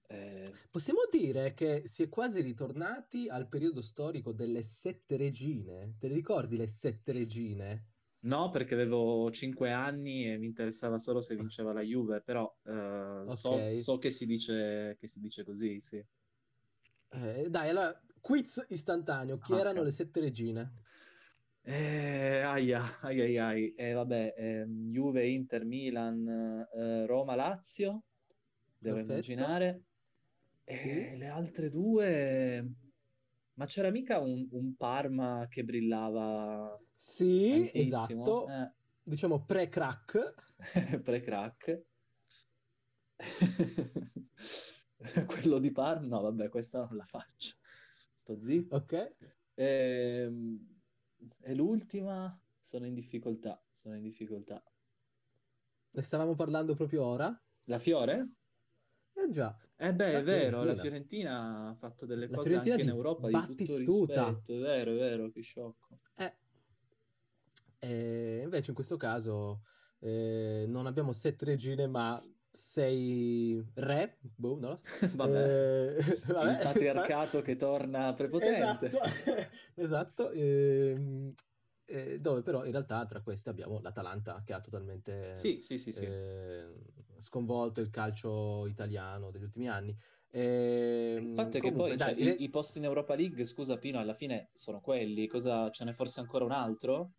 [0.10, 5.96] Eh, Possiamo dire che si è quasi ritornati al periodo storico delle sette regine.
[6.00, 7.92] Te le ricordi le sette regine?
[8.22, 13.26] no, perché avevo 5 anni e mi interessava solo se vinceva la Juve, però eh,
[13.30, 13.74] so, Ok.
[13.74, 16.04] so che si dice, che si dice così, sì.
[17.10, 19.40] Eh, dai, allora, quiz istantaneo.
[19.40, 19.92] Chi Ah, erano le cazzo.
[19.92, 20.74] sette regine?
[21.64, 23.74] Eh, aia, ai ai ai.
[23.76, 26.26] Eh, vabbè, ehm, Juve, Inter, Milan,
[26.74, 28.06] eh, Roma, Lazio,
[28.78, 29.00] devo Perfetto.
[29.00, 29.87] immaginare.
[30.70, 31.18] E Sì.
[31.18, 32.66] le altre due...
[33.54, 37.82] Ma c'era mica un, un Parma che brillava Sì, tantissimo?
[37.82, 38.48] esatto.
[39.04, 40.34] Diciamo pre-crack.
[40.76, 41.84] Eh, pre-crack.
[45.26, 46.06] Quello di Parma?
[46.08, 47.56] No, vabbè, questa non la faccio.
[48.16, 48.76] Sto zitto.
[48.76, 49.16] Ok.
[49.56, 50.76] Ehm,
[51.42, 52.40] E, l'ultima?
[52.62, 54.62] Sono in difficoltà, sono in difficoltà.
[55.94, 57.42] Ne stavamo parlando proprio ora.
[57.68, 58.28] La Fiore?
[59.20, 59.58] Eh già.
[59.76, 60.82] Eh beh, La è vero, la Fiorentina.
[60.82, 64.26] Fiorentina ha fatto delle La cose Fiorentina anche in Europa di tutto Battistuta.
[64.28, 66.00] rispetto, è vero, è vero, che sciocco.
[66.16, 66.34] Eh.
[67.80, 69.62] E invece in questo caso
[70.00, 74.18] eh, non abbiamo sette regine, ma sei re.
[74.22, 74.84] Boh, non lo so.
[75.16, 76.52] Vabbè, Eh, vabbè.
[76.52, 78.88] il patriarcato che torna prepotente.
[78.88, 80.32] Esatto, esatto.
[80.32, 81.34] ehm,
[81.88, 85.92] eh, dove però in realtà tra queste abbiamo l'Atalanta che ha totalmente Sì, sì, sì,
[86.04, 86.68] eh,
[87.18, 89.96] sconvolto il calcio italiano degli ultimi anni.
[90.32, 93.44] Ehm, Il fatto è che comunque, poi dai, cioè, dire- i, posti in Europa League,
[93.46, 95.28] scusa Pino, alla fine sono quelli.
[95.28, 97.12] Cosa ce n'è forse ancora un altro?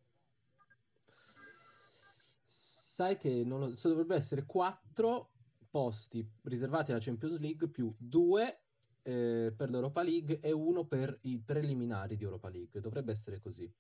[2.99, 5.31] sai che non lo- so, dovrebbe essere quattro
[5.71, 8.63] posti riservati alla Champions League più due
[9.03, 12.81] eh, per l'Europa League e uno per i preliminari di Europa League.
[12.81, 13.73] Dovrebbe essere così.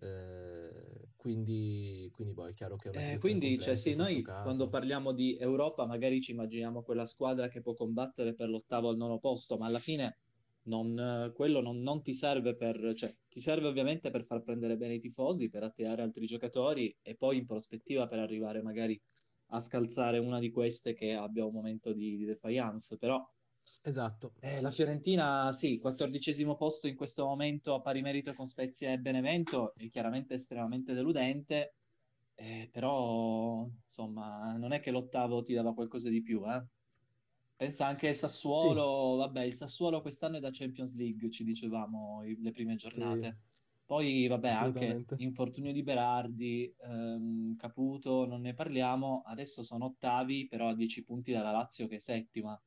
[0.00, 4.42] Eh, quindi, quindi boh, è chiaro che è Eh, quindi, cioè, sì, noi caso.
[4.42, 8.96] quando parliamo di Europa magari ci immaginiamo quella squadra che può combattere per l'ottavo al
[8.96, 10.16] nono posto, ma alla fine
[10.62, 14.94] non, quello non, non ti serve per, cioè, ti serve ovviamente per far prendere bene
[14.94, 18.98] i tifosi, per attirare altri giocatori e poi in prospettiva per arrivare magari
[19.52, 23.22] a scalzare una di queste che abbia un momento di, di defiance, però
[23.82, 24.32] Esatto.
[24.40, 28.98] eh, la Fiorentina, sì, quattordicesimo posto in questo momento a pari merito con Spezia e
[28.98, 31.76] Benevento, è chiaramente estremamente deludente,
[32.34, 36.64] eh, però insomma non è che l'ottavo ti dava qualcosa di più, eh.
[37.56, 42.40] Pensa anche al Sassuolo, vabbè, il Sassuolo quest'anno è da Champions League, ci dicevamo i-
[42.40, 43.40] le prime giornate.
[43.84, 49.22] Poi, vabbè, anche infortunio di Berardi, ehm, Caputo, non ne parliamo.
[49.26, 52.58] Adesso sono ottavi, però a 10 punti dalla Lazio che è settima.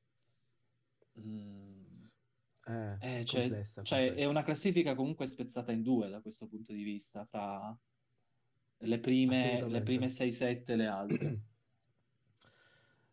[1.19, 2.08] Mm,
[2.65, 4.30] Eh, eh, cioè, complessa, cioè, è complessa.
[4.30, 7.78] una classifica comunque spezzata in due da questo punto di vista, fra
[8.80, 11.39] le prime, le prime 6-7 e le altre.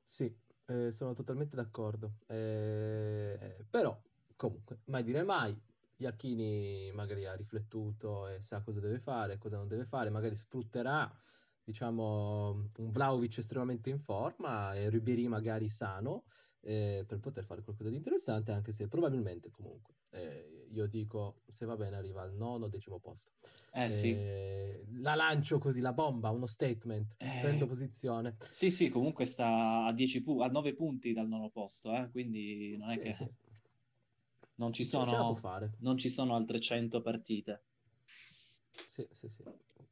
[0.03, 0.35] Sì,
[0.67, 2.19] eh, sono totalmente d'accordo.
[2.27, 4.01] Eh, però,
[4.37, 5.57] comunque, mai dire mai.
[5.97, 11.13] Iachini magari ha riflettuto e sa cosa deve fare, cosa non deve fare, magari sfrutterà,
[11.63, 16.25] diciamo, un Vlahovic estremamente in forma e Ribéry magari sano
[16.61, 21.66] eh, per poter fare qualcosa di interessante, anche se probabilmente comunque, eh, io dico, se
[21.66, 23.33] va bene arriva al nono, decimo posto.
[23.73, 28.37] Eh sì, Eh, la lancio così, la bomba, uno statement, prendo Eh, posizione.
[28.49, 32.77] sì, sì, comunque sta a 10 pu- a 9 punti dal nono posto, eh, quindi
[32.77, 33.35] non è Sì, che sì.
[34.57, 35.40] non ci sono,
[35.79, 37.70] non ci sono altre 100 partite.
[38.88, 39.43] Sì, sì, sì.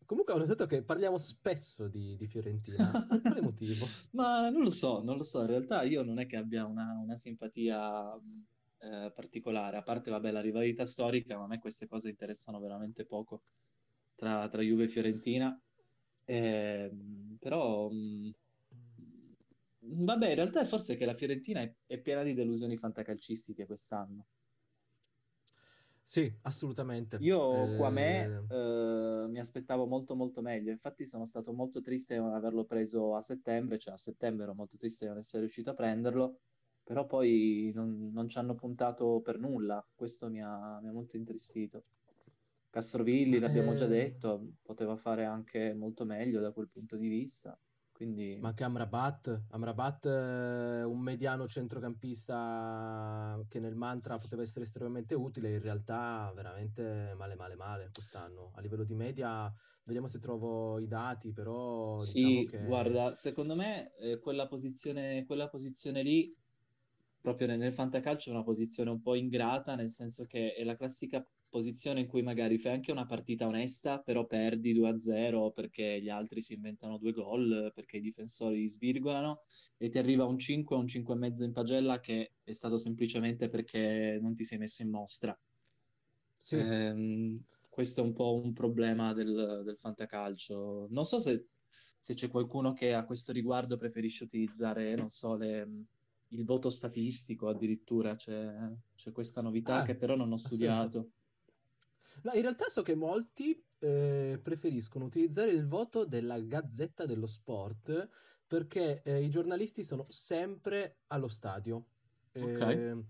[0.07, 3.05] Comunque ho notato che parliamo spesso di, di Fiorentina.
[3.09, 3.87] Per quale motivo?
[4.13, 6.99] Ma non lo so, non lo so, in realtà io non è che abbia una,
[7.03, 8.15] una simpatia
[8.79, 13.05] eh, particolare, a parte, vabbè, la rivalità storica, ma a me queste cose interessano veramente
[13.05, 13.43] poco
[14.15, 15.61] tra, tra Juve e Fiorentina.
[16.25, 18.33] Ehm, però, mh,
[19.81, 24.27] vabbè, in realtà forse che la Fiorentina è, è piena di delusioni fantacalcistiche quest'anno.
[26.11, 27.19] Sì, assolutamente.
[27.19, 32.15] Io qua me Eh, eh, mi aspettavo molto molto meglio, infatti sono stato molto triste
[32.15, 35.41] di non averlo preso a settembre, cioè a settembre ero molto triste di non essere
[35.43, 36.39] riuscito a prenderlo,
[36.83, 41.19] però poi non, non ci hanno puntato per nulla, questo mi ha, mi ha molto
[41.19, 41.85] intristito.
[42.71, 47.59] Castrovilli, l'abbiamo già eh, detto, poteva fare anche molto meglio da quel punto di vista,
[47.99, 49.47] quindi ma anche Amrabat.
[49.51, 57.15] Amrabat, eh, un mediano centrocampista che nel mantra poteva essere estremamente utile, in realtà veramente
[57.17, 58.53] male, male, male quest'anno.
[58.55, 62.65] A livello di media, vediamo se trovo i dati, però diciamo Sì, che...
[62.65, 66.33] guarda, secondo me eh, quella posizione, quella posizione lì,
[67.21, 70.77] proprio nel, nel fantacalcio, è una posizione un po' ingrata, nel senso che è la
[70.77, 76.09] classica posizione in cui magari fai anche una partita onesta, però perdi 2-0 perché gli
[76.09, 79.43] altri si inventano due gol, perché i difensori svirgolano
[79.77, 84.19] e ti arriva un 5 o un 5,5 in pagella che è stato semplicemente perché
[84.21, 85.39] non ti sei messo in mostra.
[86.41, 86.57] Sì.
[86.57, 90.89] Ehm, questo è un po' un problema del, del fantacalcio.
[90.91, 91.47] Non so se,
[92.01, 95.85] se, c'è qualcuno che a questo riguardo preferisce utilizzare, non so, le,
[96.29, 98.53] il voto statistico addirittura, c'è,
[98.95, 101.13] c'è questa novità ah, che però non ho studiato.
[102.23, 108.09] No, in realtà so che molti eh, preferiscono utilizzare il voto della Gazzetta dello Sport
[108.47, 111.87] perché eh, i giornalisti sono sempre allo stadio.
[112.33, 112.77] Okay.
[112.77, 113.05] Eh,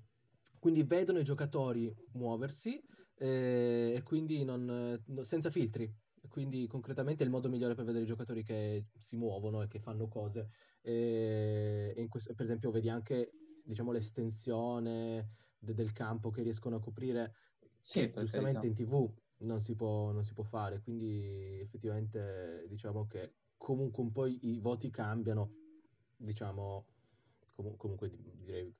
[0.58, 2.82] quindi vedono i giocatori muoversi
[3.16, 5.92] eh, e quindi non, no, senza filtri.
[6.28, 9.78] Quindi concretamente è il modo migliore per vedere i giocatori che si muovono e che
[9.78, 10.50] fanno cose.
[10.82, 13.30] E, e questo, per esempio vedi anche
[13.64, 17.34] diciamo, l'estensione de- del campo che riescono a coprire
[17.78, 23.34] sì, giustamente in tv non si, può, non si può fare, quindi effettivamente diciamo che
[23.56, 25.52] comunque un po' i, i voti cambiano,
[26.16, 26.86] diciamo
[27.54, 28.72] com- comunque direi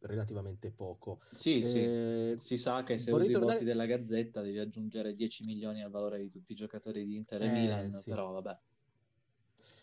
[0.00, 1.20] relativamente poco.
[1.32, 3.52] Sì, eh, sì, si sa che se usi tornare...
[3.52, 7.16] i voti della Gazzetta devi aggiungere 10 milioni al valore di tutti i giocatori di
[7.16, 8.10] Inter e eh, Milan, sì.
[8.10, 8.58] però vabbè.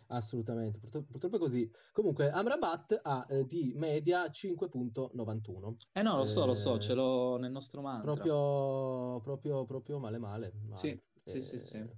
[0.08, 1.70] Assolutamente, purtroppo, purtroppo, è così.
[1.92, 5.76] Comunque, Amrabat ha eh, di media 5.91.
[5.94, 8.14] Eh no, lo so, lo so, ce l'ho nel nostro mantra.
[8.14, 10.54] Proprio, proprio, proprio male male.
[10.64, 10.76] male.
[10.76, 11.78] Sì, sì, sì, sì.
[11.78, 11.96] Eh,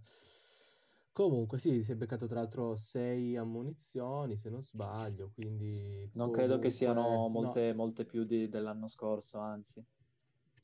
[1.11, 5.67] comunque sì, si è beccato tra l'altro 6 ammunizioni, se non sbaglio, quindi...
[6.13, 6.37] Non comunque...
[6.37, 7.75] credo che siano molte, no.
[7.75, 9.83] molte più di, dell'anno scorso, anzi.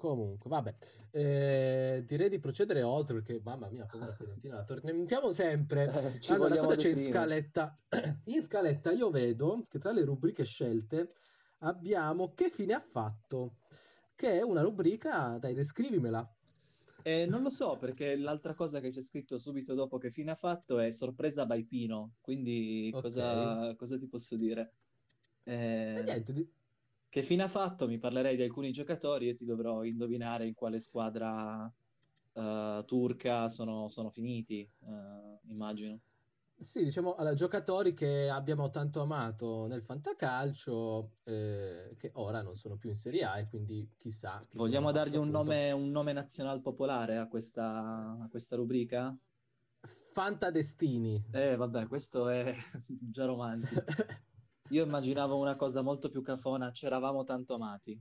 [0.02, 0.76] Comunque, vabbè,
[1.12, 5.92] eh, direi di procedere oltre perché, mamma mia, come la Fiorentina la torniamo sempre.
[5.94, 7.78] Eh, ci allora, cosa c'è in scaletta?
[8.26, 11.14] in scaletta io vedo che tra le rubriche scelte
[11.60, 13.58] abbiamo Che fine ha fatto?
[14.16, 16.28] Che è una rubrica, dai, descrivimela.
[17.04, 20.36] Eh, non lo so, perché l'altra cosa che c'è scritto subito dopo che fine ha
[20.36, 23.02] fatto è sorpresa by Pino, quindi okay.
[23.02, 24.74] cosa, cosa, ti posso dire?
[25.44, 26.02] Eh...
[26.04, 26.48] Niente, di
[27.12, 27.88] che fine ha fatto?
[27.88, 31.69] Mi parlerei di alcuni giocatori, io ti dovrò indovinare in quale squadra
[32.32, 36.00] uh, turca sono, sono finiti, uh, immagino.
[36.58, 42.78] Sì, diciamo, allora, giocatori che abbiamo tanto amato nel fantacalcio, eh, che ora non sono
[42.78, 44.39] più in Serie A e quindi chissà.
[44.54, 49.13] Vogliamo dargli un nome, un nome nazional popolare a questa, a questa rubrica?
[50.13, 51.21] Fantadestini.
[51.32, 52.56] Eh, vabbè, questo è
[52.88, 53.84] già romantico.
[54.71, 57.99] Io immaginavo una cosa molto più cafona, c'eravamo tanto amati.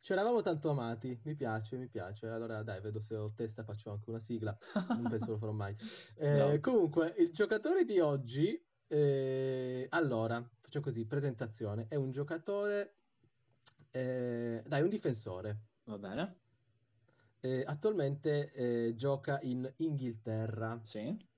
[0.00, 2.26] C'eravamo tanto amati, mi piace, mi piace.
[2.26, 4.56] Allora dai, vedo se ho testa, faccio anche una sigla,
[4.88, 5.74] non penso lo farò mai.
[6.18, 6.60] Eh, no.
[6.60, 12.94] Comunque, il giocatore di oggi, eh, allora, faccio così, presentazione, è un giocatore,
[13.92, 15.58] eh, dai, un difensore.
[15.84, 16.38] Va bene.
[17.38, 20.80] Eh, attualmente eh, gioca in Inghilterra.
[20.82, 21.28] Sì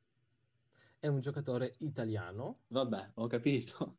[1.02, 2.60] è un giocatore italiano.
[2.68, 3.96] Vabbè, ho capito.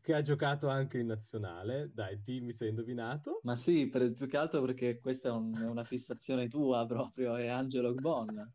[0.00, 1.90] che ha giocato anche in nazionale.
[1.92, 3.40] Dai, dimmi se hai indovinato.
[3.42, 7.34] Ma sì, per, più che altro perché questa è, un, è una fissazione tua proprio,
[7.34, 8.52] è Angelo Gbon.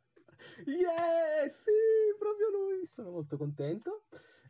[0.66, 1.70] Yeah, sì,
[2.18, 4.06] proprio lui, sono molto contento.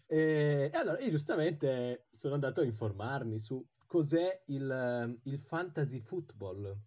[0.05, 6.77] E, e, allora, io giustamente sono andato a informarmi su cos'è il, il fantasy football,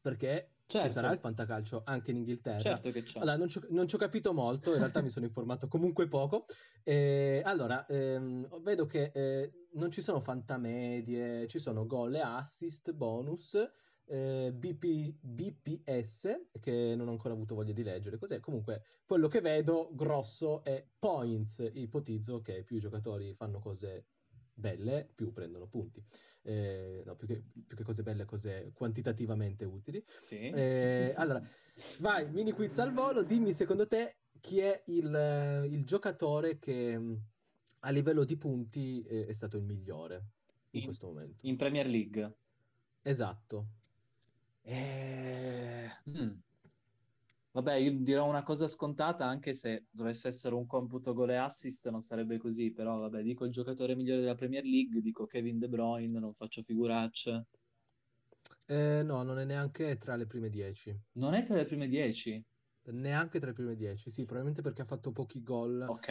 [0.00, 0.86] perché Certo.
[0.86, 2.60] Ci sarà il fantacalcio anche in Inghilterra.
[2.60, 3.18] Certo che c'è.
[3.18, 6.44] Allora, non, ci, non ci ho capito molto, in realtà mi sono informato comunque poco.
[6.84, 12.92] Eh, allora, ehm, vedo che eh, non ci sono fantamedie, ci sono gol e assist,
[12.92, 13.56] bonus,
[14.04, 18.16] eh, BP, BPS, che non ho ancora avuto voglia di leggere.
[18.16, 18.38] Cos'è?
[18.38, 21.68] Comunque, quello che vedo grosso è points.
[21.72, 24.06] Ipotizzo che più i giocatori fanno cose
[24.60, 26.02] belle, più prendono punti.
[26.42, 30.02] Eh, no, più che, più che, cose belle, cose quantitativamente utili.
[30.18, 30.38] Sì.
[30.38, 31.42] Eh, allora,
[31.98, 37.14] vai, mini quiz al volo, dimmi secondo te chi è il, il giocatore che mm,
[37.80, 40.24] a livello di punti è, è stato il migliore
[40.70, 41.46] in, in, questo momento.
[41.46, 42.34] In Premier League.
[43.02, 43.66] Esatto.
[44.62, 45.88] Eh...
[46.08, 46.32] Hmm.
[47.52, 51.88] Vabbè, io dirò una cosa scontata, anche se dovesse essere un computo gol e assist
[51.88, 55.68] non sarebbe così, però vabbè, dico il giocatore migliore della Premier League, dico Kevin De
[55.68, 57.46] Bruyne, non faccio figuracce.
[58.66, 60.96] Eh, no, non è neanche tra le prime 10.
[61.14, 62.44] Non è tra le prime 10?
[62.92, 65.84] Neanche tra le prime 10, sì, probabilmente perché ha fatto pochi gol.
[65.88, 66.08] Ok.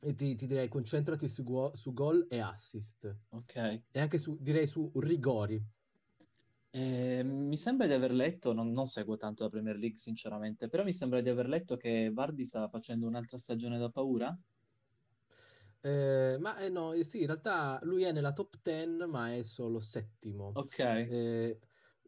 [0.00, 3.16] e ti, ti, direi concentrati su, su gol e assist.
[3.30, 3.56] Ok.
[3.90, 5.62] E anche su, direi su rigori.
[6.76, 10.84] Eh, mi sembra di aver letto, non, non, seguo tanto la Premier League sinceramente, però
[10.84, 14.38] mi sembra di aver letto che Vardy sta facendo un'altra stagione da paura.
[15.80, 19.42] Eh, ma eh, no, eh, sì, in realtà lui è nella top 10, ma è
[19.42, 20.50] solo settimo.
[20.52, 21.58] Ok.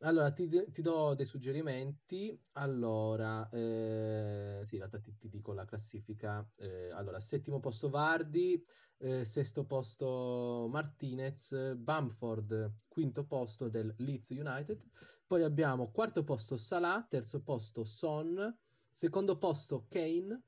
[0.01, 2.39] Eh, Allora, ti, ti do dei suggerimenti.
[2.53, 6.49] Allora, eh, sì, in realtà ti, ti dico la classifica.
[6.57, 8.65] Eh, allora, settimo posto Vardi,
[8.99, 14.81] eh, sesto posto Martinez, Bamford, quinto posto del Leeds United.
[15.27, 18.57] Poi abbiamo quarto posto Salah, terzo posto Son,
[18.91, 20.43] secondo posto Kane,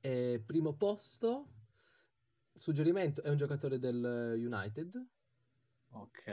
[0.00, 1.46] e primo posto,
[2.54, 5.06] suggerimento, è un giocatore del United.
[5.92, 6.26] Ok.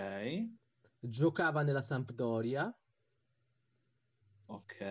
[1.10, 2.74] Giocava nella Sampdoria.
[4.48, 4.82] Ok.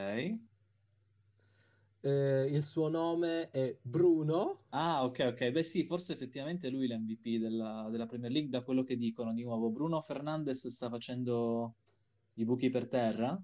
[2.01, 4.67] Eh, il suo nome è Bruno.
[4.71, 5.51] Ah, ok, ok.
[5.51, 9.33] Beh, sì, forse effettivamente lui è l'MVP della, della Premier League, da quello che dicono
[9.33, 9.71] di nuovo.
[9.71, 11.75] Bruno Fernandes sta facendo
[12.35, 13.41] i buchi per terra.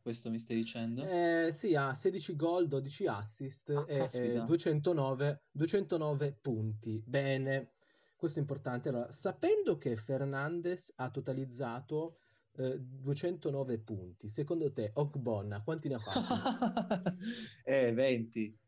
[0.00, 1.02] Questo mi stai dicendo?
[1.02, 4.44] Eh, sì, ha 16 gol, 12 assist Ah, e eh, caspita.
[4.44, 7.02] 209, 209 punti.
[7.04, 7.75] Bene,
[8.16, 8.88] questo è importante.
[8.88, 12.18] Allora, sapendo che Fernandes ha totalizzato
[12.56, 17.16] eh, 209 punti, secondo te Ogbonna quanti ne ha fatti?
[17.64, 18.58] Eh, 20.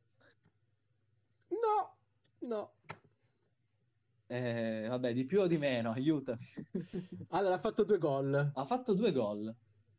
[1.49, 1.97] No,
[2.41, 2.73] no.
[4.31, 6.45] Eh, vabbè, di più o di meno, aiutami.
[7.31, 8.51] Allora, ha fatto due gol.
[8.55, 9.55] Ha fatto due gol.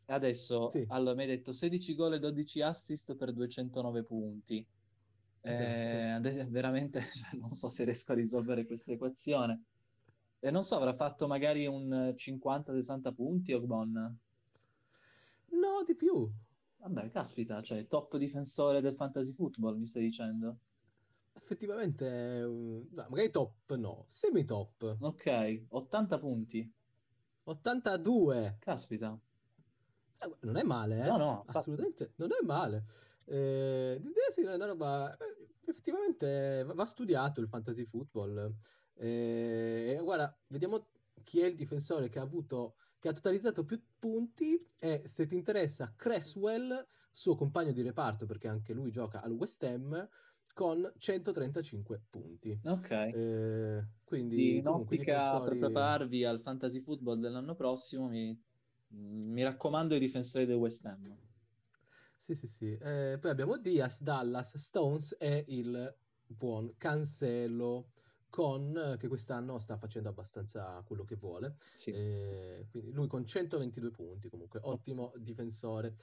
[0.06, 4.66] E Adesso, Sì, allora, mi hai detto 16 gol e 12 assist per 209 punti.
[5.42, 6.06] Eh, esatto.
[6.16, 9.64] adesso veramente cioè, non so se riesco a risolvere questa equazione.
[10.40, 14.20] E non so, avrà fatto magari un 50-60 punti Ogbon.
[15.52, 16.28] No, di più.
[16.78, 20.58] Vabbè, caspita, cioè top difensore del fantasy football, mi stai dicendo?
[21.34, 22.06] Effettivamente,
[22.46, 24.98] un- no, magari top no, semi-top.
[25.00, 26.72] Ok, 80 punti.
[27.46, 28.58] 82.
[28.60, 29.20] Caspita.
[30.22, 31.18] Eh, non è male, No, eh?
[31.18, 31.58] no, infatti.
[31.58, 32.86] Assolutamente, non è male.
[33.30, 34.02] Eh,
[34.32, 38.54] sì, è una roba, eh, effettivamente va studiato il fantasy football.
[38.96, 40.88] Eh, guarda, vediamo
[41.24, 45.36] chi è il difensore che ha avuto, che ha totalizzato più punti e se ti
[45.36, 50.10] interessa Cresswell, suo compagno di reparto, perché anche lui gioca al West Ham,
[50.54, 52.60] con 135 punti.
[52.66, 52.90] Ok.
[52.90, 55.60] Eh, quindi in comunque ottica per difensori...
[55.60, 58.38] prepararvi al fantasy football dell'anno prossimo, mi,
[58.88, 61.29] mi raccomando i difensori del West Ham.
[62.22, 62.78] Sì, sì, sì.
[62.78, 65.96] Eh, poi abbiamo Diaz, Dallas, Stones e il
[66.26, 67.92] buon Cancelo
[68.30, 71.56] con, che quest'anno sta facendo abbastanza quello che vuole.
[71.72, 71.92] Sì.
[71.92, 75.96] Eh, quindi lui con 122 punti, comunque, ottimo difensore.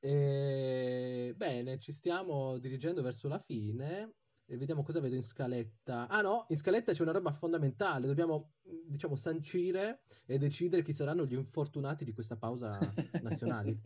[0.00, 4.14] Eh, bene, ci stiamo dirigendo verso la fine
[4.50, 6.08] e vediamo cosa vedo in scaletta.
[6.08, 8.08] Ah no, in scaletta c'è una roba fondamentale.
[8.08, 12.76] Dobbiamo, diciamo, sancire e decidere chi saranno gli infortunati di questa pausa
[13.22, 13.80] nazionali.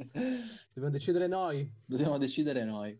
[0.72, 1.70] Dobbiamo decidere noi.
[1.84, 2.98] Dobbiamo decidere noi.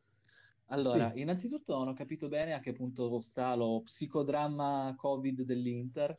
[0.66, 1.20] Allora, Sì.
[1.20, 6.18] innanzitutto non ho capito bene a che punto sta lo psicodramma Covid dell'Inter,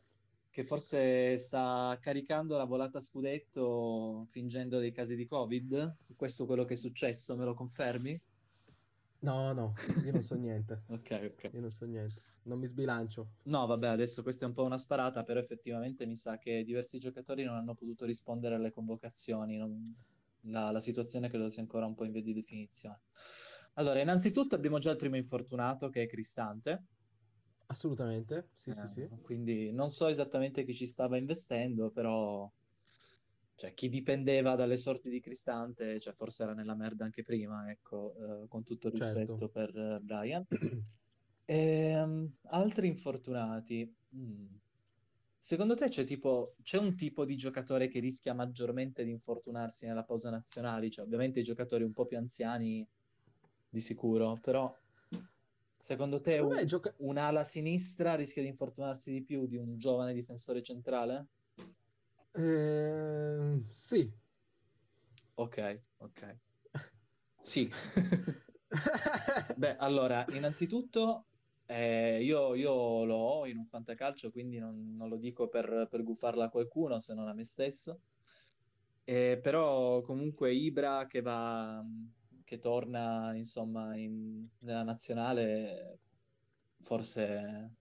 [0.50, 5.96] che forse sta caricando la volata scudetto fingendo dei casi di Covid.
[6.16, 8.20] Questo è quello che è successo, me lo confermi?
[9.22, 9.72] No, no,
[10.04, 10.82] io non so niente.
[10.88, 11.50] Ok, ok.
[11.52, 12.20] Io non so niente.
[12.44, 13.26] Non mi sbilancio.
[13.44, 16.98] No, vabbè, adesso questa è un po' una sparata, però effettivamente mi sa che diversi
[16.98, 19.56] giocatori non hanno potuto rispondere alle convocazioni.
[19.56, 19.94] non-
[20.48, 23.00] La, la situazione credo sia ancora un po' in via di definizione.
[23.74, 26.84] Allora, innanzitutto abbiamo già il primo infortunato che è Cristante.
[27.68, 28.48] Assolutamente.
[28.54, 29.00] Sì, sì, sì.
[29.02, 32.50] Eh, quindi non so esattamente chi ci stava investendo, però
[33.56, 38.44] cioè, chi dipendeva dalle sorti di Cristante, cioè, forse era nella merda anche prima, ecco,
[38.44, 39.48] eh, con tutto il rispetto Certo.
[39.48, 40.46] per eh, Brian.
[41.48, 43.94] Ehm, altri infortunati.
[44.16, 44.46] Mm.
[45.38, 50.02] Secondo te c'è tipo, c'è un tipo di giocatore che rischia maggiormente di infortunarsi nella
[50.02, 50.90] pausa nazionale?
[50.90, 52.84] Cioè, ovviamente i giocatori un po' più anziani
[53.68, 54.76] di sicuro, però
[55.78, 56.92] secondo te Secondo un- gioca...
[56.98, 61.26] un'ala sinistra rischia di infortunarsi di più di un giovane difensore centrale?
[62.36, 64.12] Ehm, sì.
[65.36, 65.56] Ok,
[65.98, 66.20] ok.
[67.40, 67.70] Sì.
[69.56, 71.26] Beh, allora, innanzitutto
[71.66, 76.02] eh, io, io lo ho in un fantacalcio, quindi non, non lo dico per, per
[76.02, 78.00] gufarla a qualcuno, se non a me stesso.
[79.04, 81.82] Eh, però comunque Ibra che va,
[82.44, 85.98] che torna insomma in- nella nazionale,
[86.82, 87.74] forse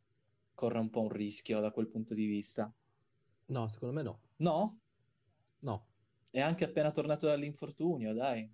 [0.54, 2.72] corre un po' un rischio da quel punto di vista.
[3.48, 4.20] No, secondo me no.
[4.38, 4.80] No?
[5.60, 5.88] No,
[6.30, 8.54] È anche appena tornato dall'infortunio, dai.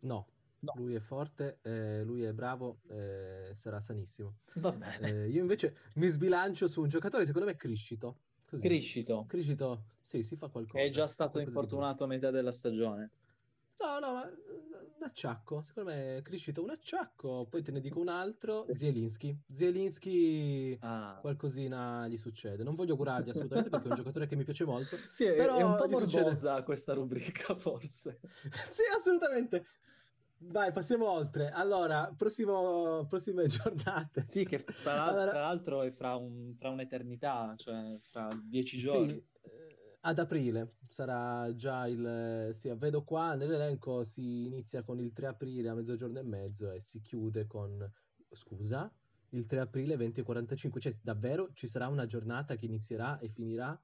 [0.00, 0.32] no.
[0.60, 4.40] No, Lui è forte, eh, lui è bravo, eh, sarà sanissimo.
[4.54, 5.22] va bene.
[5.24, 8.22] Eh, io invece mi sbilancio su un giocatore, secondo me Criscito.
[8.44, 8.66] Così.
[8.66, 10.88] Criscito, Criscito, sì, si fa che è qualcosa.
[10.90, 13.12] già stato qualcosa infortunato a metà della stagione.
[13.80, 14.28] No, no, ma
[14.98, 15.62] un acciacco.
[15.62, 17.46] Secondo me è cresciuto un acciacco.
[17.48, 18.60] Poi te ne dico un altro.
[18.60, 18.74] Sì.
[18.74, 19.36] Zielinski.
[19.50, 21.18] Zielinski Ah.
[21.20, 22.62] qualcosina gli succede.
[22.64, 24.96] Non voglio curargli assolutamente perché è un giocatore che mi piace molto.
[25.10, 28.20] Sì, Però è un po' gli succede- morbosa questa rubrica, forse.
[28.68, 29.64] Sì, assolutamente.
[30.40, 31.50] Vai, passiamo oltre.
[31.50, 34.24] Allora, prossimo, prossime giornate.
[34.24, 38.78] Sì, che tra, l'al- Allora, tra l'altro è fra, un- fra un'eternità, cioè fra dieci
[38.78, 39.08] giorni.
[39.10, 39.67] Sì, eh,
[40.00, 42.50] ad aprile sarà già il...
[42.52, 46.80] Sì, vedo qua nell'elenco si inizia con il 3 aprile a mezzogiorno e mezzo e
[46.80, 47.90] si chiude con...
[48.30, 48.92] Scusa?
[49.30, 50.78] Il 3 aprile 20.45.
[50.78, 53.78] Cioè, davvero ci sarà una giornata che inizierà e finirà...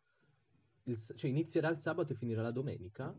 [0.84, 3.14] il Cioè, inizierà il sabato e finirà la domenica?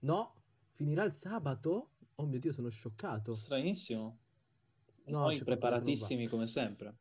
[0.00, 0.34] No?
[0.72, 1.90] Finirà il sabato?
[2.16, 3.32] Oh mio Dio, sono scioccato.
[3.32, 4.18] Stranissimo.
[5.06, 6.96] No, Noi preparatissimi come sempre.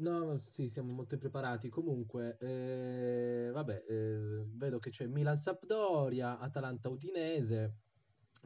[0.00, 1.68] No, sì, siamo molto impreparati.
[1.68, 7.78] Comunque, eh, vabbè, eh, vedo che c'è Milan-Sampdoria, Atalanta-Udinese,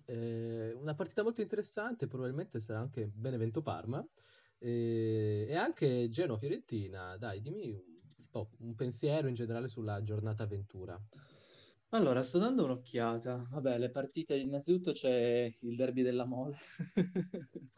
[0.07, 4.03] eh, una partita molto interessante, probabilmente sarà anche Benevento-Parma,
[4.59, 7.19] eh, e anche Genoa-Fiorentina.
[7.19, 7.71] Dai, dimmi
[8.17, 10.99] un po', un pensiero in generale sulla giornata avventura.
[11.91, 13.49] Allora, sto dando un'occhiata.
[13.51, 16.57] Vabbè, le partite, innanzitutto c'è il derby della Mole.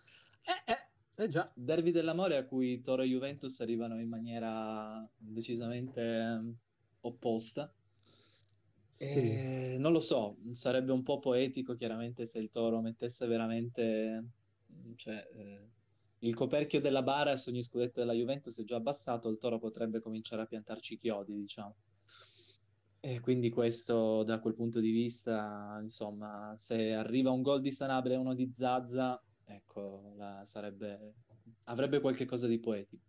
[0.46, 0.83] Eh, eh,
[1.16, 6.56] eh già, Derby della Mole a cui Toro e Juventus arrivano in maniera decisamente ehm,
[7.00, 7.72] opposta.
[8.92, 9.18] sì.
[9.18, 14.24] E non lo so, sarebbe un po' poetico chiaramente se il Toro mettesse veramente,
[14.96, 15.68] cioè, eh,
[16.20, 20.00] il coperchio della bara su ogni scudetto della Juventus è già abbassato, il Toro potrebbe
[20.00, 21.76] cominciare a piantarci chiodi, diciamo.
[23.00, 28.14] E quindi questo, da quel punto di vista, insomma, se arriva un gol di Sanabria
[28.16, 31.14] e uno di Zazza, ecco, la- sarebbe,
[31.64, 33.02] avrebbe qualche cosa di poetico.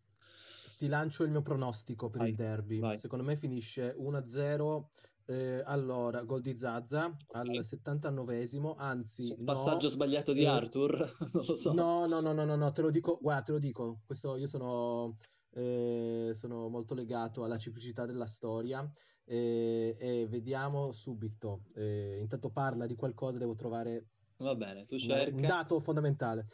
[0.77, 2.79] Ti lancio il mio pronostico per Vai, il derby.
[2.79, 2.97] vai.
[2.97, 4.91] Secondo me finisce 1-0.
[5.27, 7.63] eh, allora, gol di Zazza al Ok.
[7.63, 11.73] 79esimo, anzi Sul no, passaggio sbagliato di eh, Arthur, non lo so.
[11.73, 14.47] no, no, no, no, no, no, te lo dico, guarda, te lo dico, questo io
[14.47, 15.15] sono,
[15.51, 18.87] eh, sono molto legato alla ciclicità della storia
[19.23, 21.63] eh, e vediamo subito.
[21.73, 25.45] Eh, intanto parla di qualcosa, devo trovare Va bene, tu un, un cerca.
[25.45, 26.47] dato fondamentale.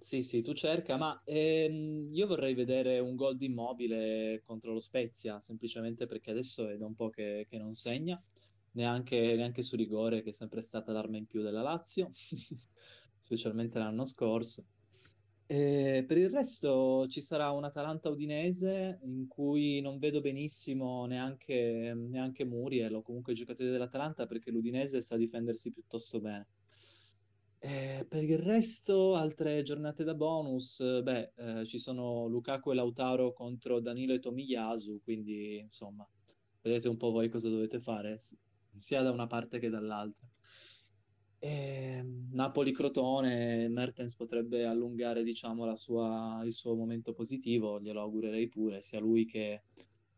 [0.00, 4.78] Sì, sì, tu cerca, ma ehm, io vorrei vedere un gol di Immobile contro lo
[4.78, 8.22] Spezia, semplicemente perché adesso è da un po' che, che non segna,
[8.72, 12.12] neanche, neanche su rigore, che è sempre stata l'arma in più della Lazio,
[13.18, 14.66] specialmente l'anno scorso.
[15.46, 22.44] E per il resto ci sarà un Atalanta-Udinese in cui non vedo benissimo neanche, neanche
[22.44, 26.46] Muriel o comunque i giocatori dell'Atalanta perché l'Udinese sa difendersi piuttosto bene.
[27.60, 32.74] Eh, per il resto, altre giornate da bonus, eh, beh, eh, ci sono Lukaku e
[32.74, 36.08] Lautaro contro Danilo e Tomiyasu, quindi insomma,
[36.62, 38.18] vedete un po' voi cosa dovete fare,
[38.76, 40.26] sia da una parte che dall'altra.
[41.40, 49.00] E, Napoli-Crotone, Mertens potrebbe allungare, diciamo, sua- il suo momento positivo, glielo augurerei pure, sia
[49.00, 49.62] lui che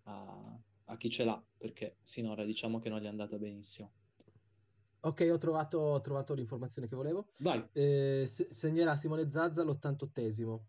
[0.05, 3.93] a, a chi ce l'ha, perché sinora diciamo che non gli è andata benissimo.
[5.03, 7.29] Ok, ho trovato, ho trovato l'informazione che volevo.
[7.39, 7.67] Vai.
[7.73, 10.61] Eh, se- segnerà Simone Zazza all'88esimo.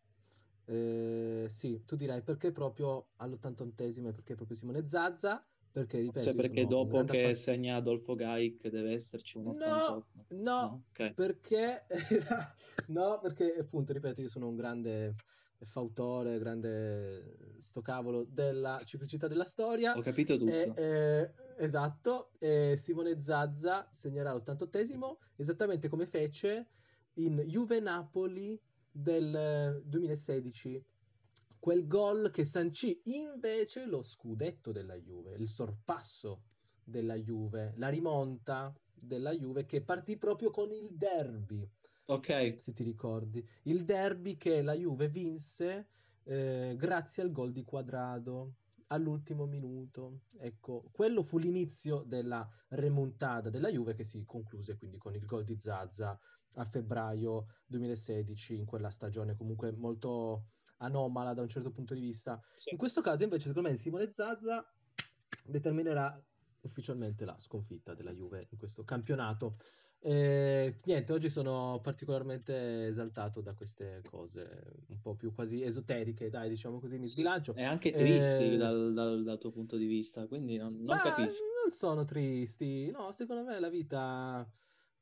[0.65, 5.45] Eh, sì, tu dirai perché proprio all'88esimo e perché proprio Simone Zazza?
[5.71, 9.51] Perché, ripeto, Forse io perché dopo che appass- segna Adolfo Gaik deve esserci un No,
[9.51, 10.25] 88.
[10.29, 10.83] no, No?
[10.91, 11.13] Ok.
[11.13, 11.85] perché
[12.87, 15.15] no, perché appunto, ripeto, io sono un grande
[15.63, 19.95] fautore, grande sto cavolo della ciclicità della storia.
[19.95, 20.75] Ho capito E, tutto.
[20.81, 26.67] eh, esatto, e Simone Zazza segnerà l'88esimo, esattamente come fece
[27.15, 28.59] in Juve-Napoli
[28.89, 30.83] del eh, 2016.
[31.59, 36.43] Quel gol che sancì invece lo scudetto della Juve, il sorpasso
[36.83, 41.67] della Juve, la rimonta della Juve che partì proprio con il derby
[42.11, 45.87] Ok, se ti ricordi, il derby che la Juve vinse
[46.23, 48.55] eh, grazie al gol di Quadrado
[48.91, 50.21] all'ultimo minuto.
[50.37, 55.43] Ecco, quello fu l'inizio della remontada della Juve che si concluse quindi con il gol
[55.43, 56.17] di Zazza
[56.55, 62.39] a febbraio 2016 in quella stagione comunque molto anomala da un certo punto di vista.
[62.53, 62.71] sì.
[62.71, 64.65] In questo caso invece secondo me Simone Zazza
[65.45, 66.21] determinerà
[66.61, 69.57] ufficialmente la sconfitta della Juve in questo campionato.
[70.03, 76.49] Eh, niente, oggi sono particolarmente esaltato da queste cose un po' più quasi esoteriche, dai,
[76.49, 77.53] diciamo così, mi sbilancio.
[77.53, 81.49] E anche tristi Eh, dal, dal- dal tuo punto di vista, quindi non, non capisco.
[81.63, 84.49] non sono tristi, no, secondo me la vita,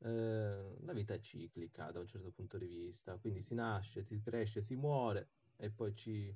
[0.00, 4.20] eh, la vita è ciclica da un certo punto di vista, quindi si nasce, si
[4.20, 6.34] cresce, si muore e poi ci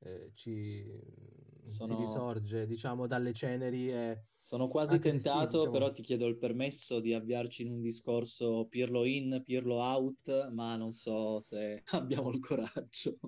[0.00, 0.84] eh, ci
[1.62, 6.02] Sono- si risorge, diciamo, dalle ceneri e Sono quasi se sì, tentato, diciamo, però ti
[6.02, 11.40] chiedo il permesso di avviarci in un discorso Pirlo in, Pirlo out, ma non so
[11.40, 13.18] se abbiamo il coraggio.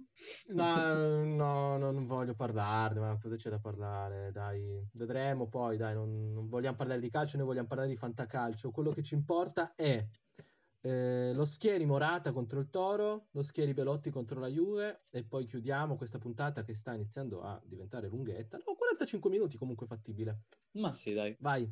[0.49, 4.33] no, no, no, non voglio parlarne, ma cosa c'è da parlare?
[4.33, 8.71] Dai, vedremo poi, dai, non, non vogliamo parlare di calcio, noi vogliamo parlare di fantacalcio.
[8.71, 10.05] Quello che ci importa è
[10.83, 15.45] eh, lo schieri Morata contro il Toro, lo schieri Belotti contro la Juve e poi
[15.45, 18.59] chiudiamo questa puntata che sta iniziando a diventare lunghetta.
[18.66, 20.41] No, 45 minuti comunque fattibile.
[20.72, 21.37] Ma sì, dai.
[21.41, 21.70] Vai.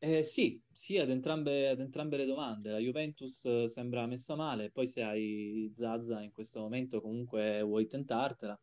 [0.00, 2.70] Eh, sì, sì, ad entrambe, ad entrambe le domande.
[2.70, 7.86] La Juventus eh, sembra messa male, poi se hai Zaza in questo momento comunque vuoi
[7.86, 8.60] tentartela.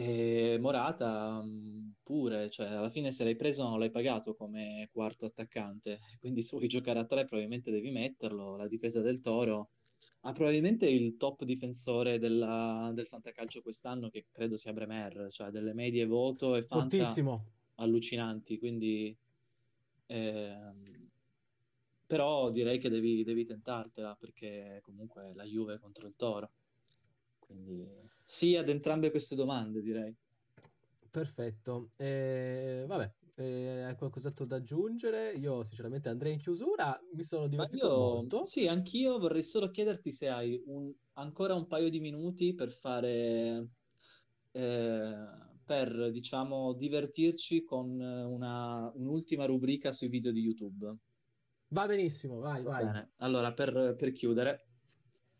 [0.00, 5.26] E Morata mh, pure, cioè alla fine se l'hai preso non l'hai pagato come quarto
[5.26, 8.56] attaccante, quindi se vuoi giocare a tre probabilmente devi metterlo.
[8.56, 9.70] La difesa del Toro
[10.20, 15.74] ha probabilmente il top difensore della- del fantacalcio quest'anno che credo sia Bremer, cioè delle
[15.74, 17.44] medie voto e fanta Fortissimo.
[17.76, 19.16] allucinanti, quindi
[20.06, 21.08] ehm,
[22.06, 26.52] però direi che devi, devi tentartela perché comunque la Juve contro il Toro.
[27.38, 27.86] Quindi
[28.28, 30.14] sì ad entrambe queste domande, direi.
[31.10, 31.92] Perfetto.
[31.96, 35.32] Eh, vabbè, eh, hai qualcos'altro da aggiungere?
[35.32, 38.44] Io sinceramente andrei in chiusura, mi sono divertito io molto.
[38.44, 43.68] sì, anch'io vorrei solo chiederti se hai un- ancora un paio di minuti per fare
[44.52, 45.14] eh,
[45.64, 50.96] per diciamo divertirci con una, un'ultima rubrica sui video di YouTube.
[51.76, 52.84] Va benissimo, vai, Va vai.
[52.84, 54.67] bene, allora per, per chiudere,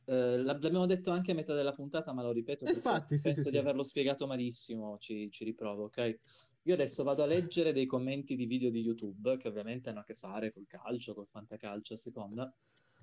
[0.09, 3.51] eh, l'ab- l'abbiamo detto anche a metà della puntata, ma lo ripeto Infatti, sì, penso
[3.51, 3.59] sì, di sì.
[3.59, 6.19] averlo spiegato malissimo, ci, ci riprovo, ok?
[6.63, 10.05] Io adesso vado a leggere dei commenti di video di YouTube, che ovviamente hanno a
[10.05, 12.55] che fare col calcio, col fantacalcio a seconda,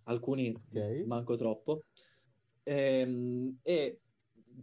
[0.03, 0.75] alcuni Ok.
[1.01, 1.85] manco troppo,
[2.67, 4.01] Ehm, e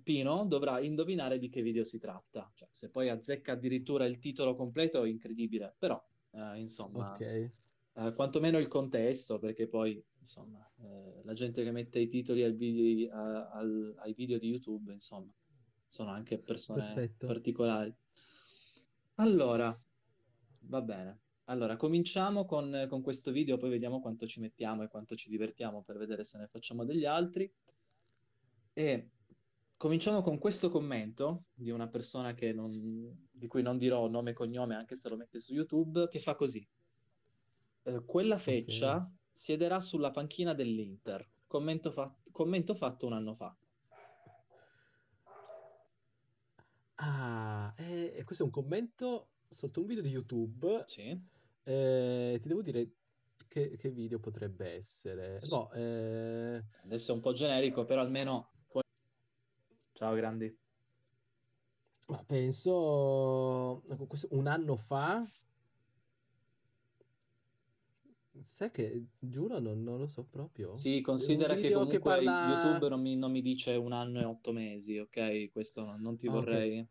[0.03, 4.55] Pino dovrà indovinare di che video si tratta, cioè, se poi azzecca addirittura il titolo
[4.57, 7.53] completo, incredibile, però eh, insomma Ok.
[7.95, 12.55] Eh, quantomeno il contesto, perché poi, insomma, eh, la gente che mette i titoli al
[12.55, 15.31] video- a- al- ai video di YouTube, insomma,
[15.87, 17.27] sono anche persone Perfetto.
[17.27, 17.95] particolari.
[19.17, 19.79] Allora,
[20.63, 21.21] va bene.
[21.47, 25.83] Allora, cominciamo con, con questo video, poi vediamo quanto ci mettiamo e quanto ci divertiamo
[25.83, 27.53] per vedere se ne facciamo degli altri.
[28.73, 29.11] E
[29.77, 34.35] cominciamo con questo commento di una persona che non- di cui non dirò nome e
[34.35, 36.67] cognome, anche se lo mette su YouTube, che fa così.
[37.85, 39.13] Eh, quella feccia Ok.
[39.31, 41.29] siederà sulla panchina dell'Inter.
[41.47, 43.57] Commento, fa- commento fatto un anno fa.
[46.97, 50.85] Ah, e, e questo è un commento sotto un video di YouTube.
[50.87, 51.19] Sì,
[51.65, 52.93] Eh, ti devo dire
[53.49, 55.41] che, che video potrebbe essere.
[55.41, 55.51] sì.
[55.51, 58.51] No, eh, Adesso è un po' generico, però almeno...
[59.95, 60.59] Ciao, grandi.
[62.09, 65.27] ma penso ecco, un anno fa.
[68.41, 70.73] Sai che giuro, non, non lo so proprio.
[70.75, 72.65] Sì, considera che video che comunque parla.
[72.65, 75.51] YouTube non mi, non mi dice un anno e otto mesi, ok?
[75.53, 76.87] Questo non, non ti Ah, vorrei...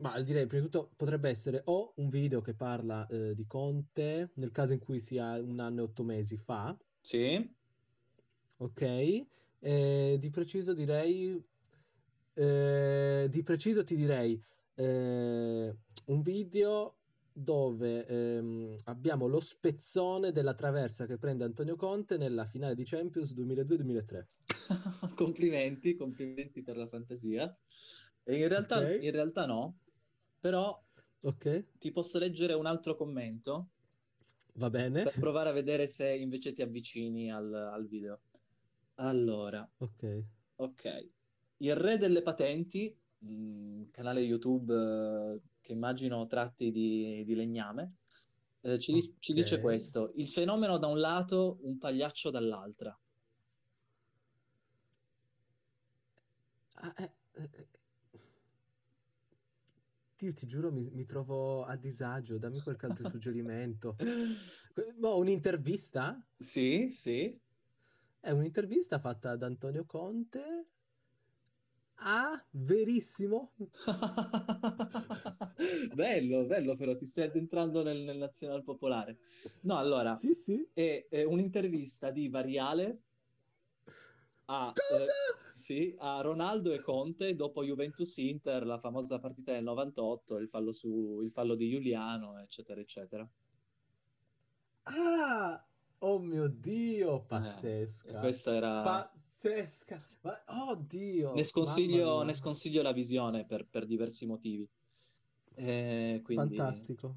[0.00, 4.30] Ma direi prima di tutto potrebbe essere o un video che parla eh, di Conte,
[4.34, 7.54] nel caso in cui sia un anno e otto mesi fa, Sì?
[8.58, 9.26] ok?
[9.58, 11.44] Eh, di preciso direi,
[12.34, 14.40] eh, di preciso ti direi
[14.76, 15.76] eh,
[16.06, 16.97] un video
[17.38, 23.34] dove ehm, abbiamo lo spezzone della traversa che prende Antonio Conte nella finale di Champions
[23.34, 24.28] 2002-2003.
[25.14, 27.56] Complimenti, complimenti per la fantasia.
[28.22, 28.98] E in realtà, Ok?
[28.98, 29.80] in realtà no,
[30.40, 30.84] però
[31.22, 31.46] Ok?
[31.78, 33.70] ti posso leggere un altro commento
[34.54, 35.04] Va bene?
[35.04, 38.20] per provare a vedere se invece ti avvicini al, al video.
[38.94, 40.02] Allora, Ok.
[40.56, 41.10] ok.
[41.58, 47.96] Il re delle patenti, mh, canale YouTube eh, che immagino tratti di, di legname,
[48.62, 52.98] eh, ci, di- ci dice questo: il fenomeno da un lato, un pagliaccio dall'altra.
[56.76, 57.66] Ah, eh, eh, eh.
[60.20, 63.94] Io ti giuro, mi, mi trovo a disagio, dammi qualche altro suggerimento.
[64.96, 66.18] Boh, un'intervista?
[66.38, 67.38] Sì, sì.
[68.18, 70.66] È un'intervista fatta da Antonio Conte
[72.00, 73.52] a Verissimo.
[75.94, 79.18] Bello, bello però, ti stai addentrando nel, nel nazional popolare.
[79.62, 80.66] No, allora, Sì, sì.
[80.72, 83.02] è, è un'intervista di Variale
[84.46, 85.04] a, Cosa?
[85.04, 85.06] eh,
[85.52, 91.20] sì, a Ronaldo e Conte dopo Juventus-Inter, la famosa partita del 98, il fallo, su,
[91.22, 93.28] il fallo di Giuliano, eccetera, eccetera.
[94.86, 95.62] Ah,
[96.00, 98.18] oh mio Dio, Eh, pazzesca.
[98.18, 99.10] questa era...
[99.38, 100.04] pazzesca.
[100.22, 100.36] Ma,
[100.70, 101.34] oddio.
[101.34, 104.68] Ne sconsiglio, ne sconsiglio la visione per, per diversi motivi.
[105.54, 106.56] Eh, quindi...
[106.56, 107.16] Fantastico.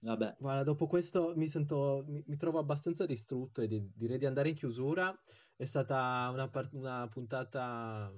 [0.00, 0.36] Vabbè.
[0.38, 4.50] Guarda, dopo questo mi sento, mi, mi trovo abbastanza distrutto e di- direi di andare
[4.50, 5.16] in chiusura.
[5.56, 8.12] È stata una, par- una puntata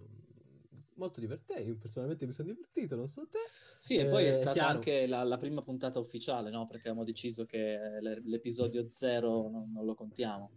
[0.97, 1.63] molto divertente.
[1.63, 3.39] Io personalmente mi sono divertito, non so te.
[3.79, 4.75] Sì, e poi è Eh, stata chiaro.
[4.75, 6.67] anche la, la prima puntata ufficiale, no?
[6.67, 10.51] Perché abbiamo deciso che l'e- l'episodio zero non, non lo contiamo.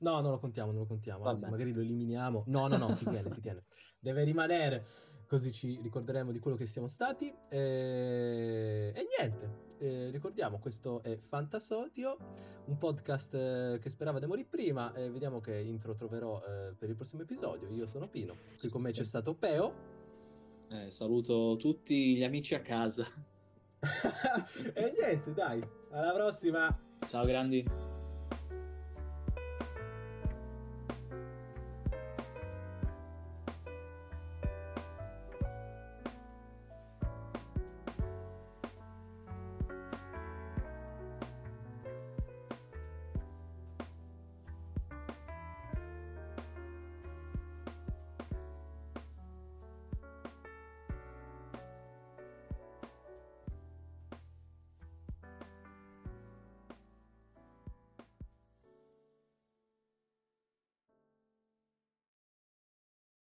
[0.00, 1.24] No, non lo contiamo, non lo contiamo.
[1.24, 1.52] Anzi, Vabbè.
[1.52, 2.44] magari lo eliminiamo.
[2.46, 3.64] No, no, no, si tiene, si tiene.
[3.98, 4.84] Deve rimanere.
[5.26, 7.32] Così ci ricorderemo di quello che siamo stati.
[7.50, 9.66] E, e niente.
[9.78, 12.16] Eh, ricordiamo, questo è Fantasodio,
[12.66, 14.92] un podcast eh, che sperava di morire prima.
[14.94, 17.68] E vediamo che intro troverò eh, per il prossimo episodio.
[17.70, 18.34] Io sono Pino.
[18.34, 18.98] Qui Sì, con me sì.
[18.98, 19.96] c'è stato Peo.
[20.70, 23.06] Eh, saluto tutti gli amici a casa.
[24.74, 25.62] e niente, dai.
[25.90, 26.76] Alla prossima.
[27.06, 27.87] Ciao grandi.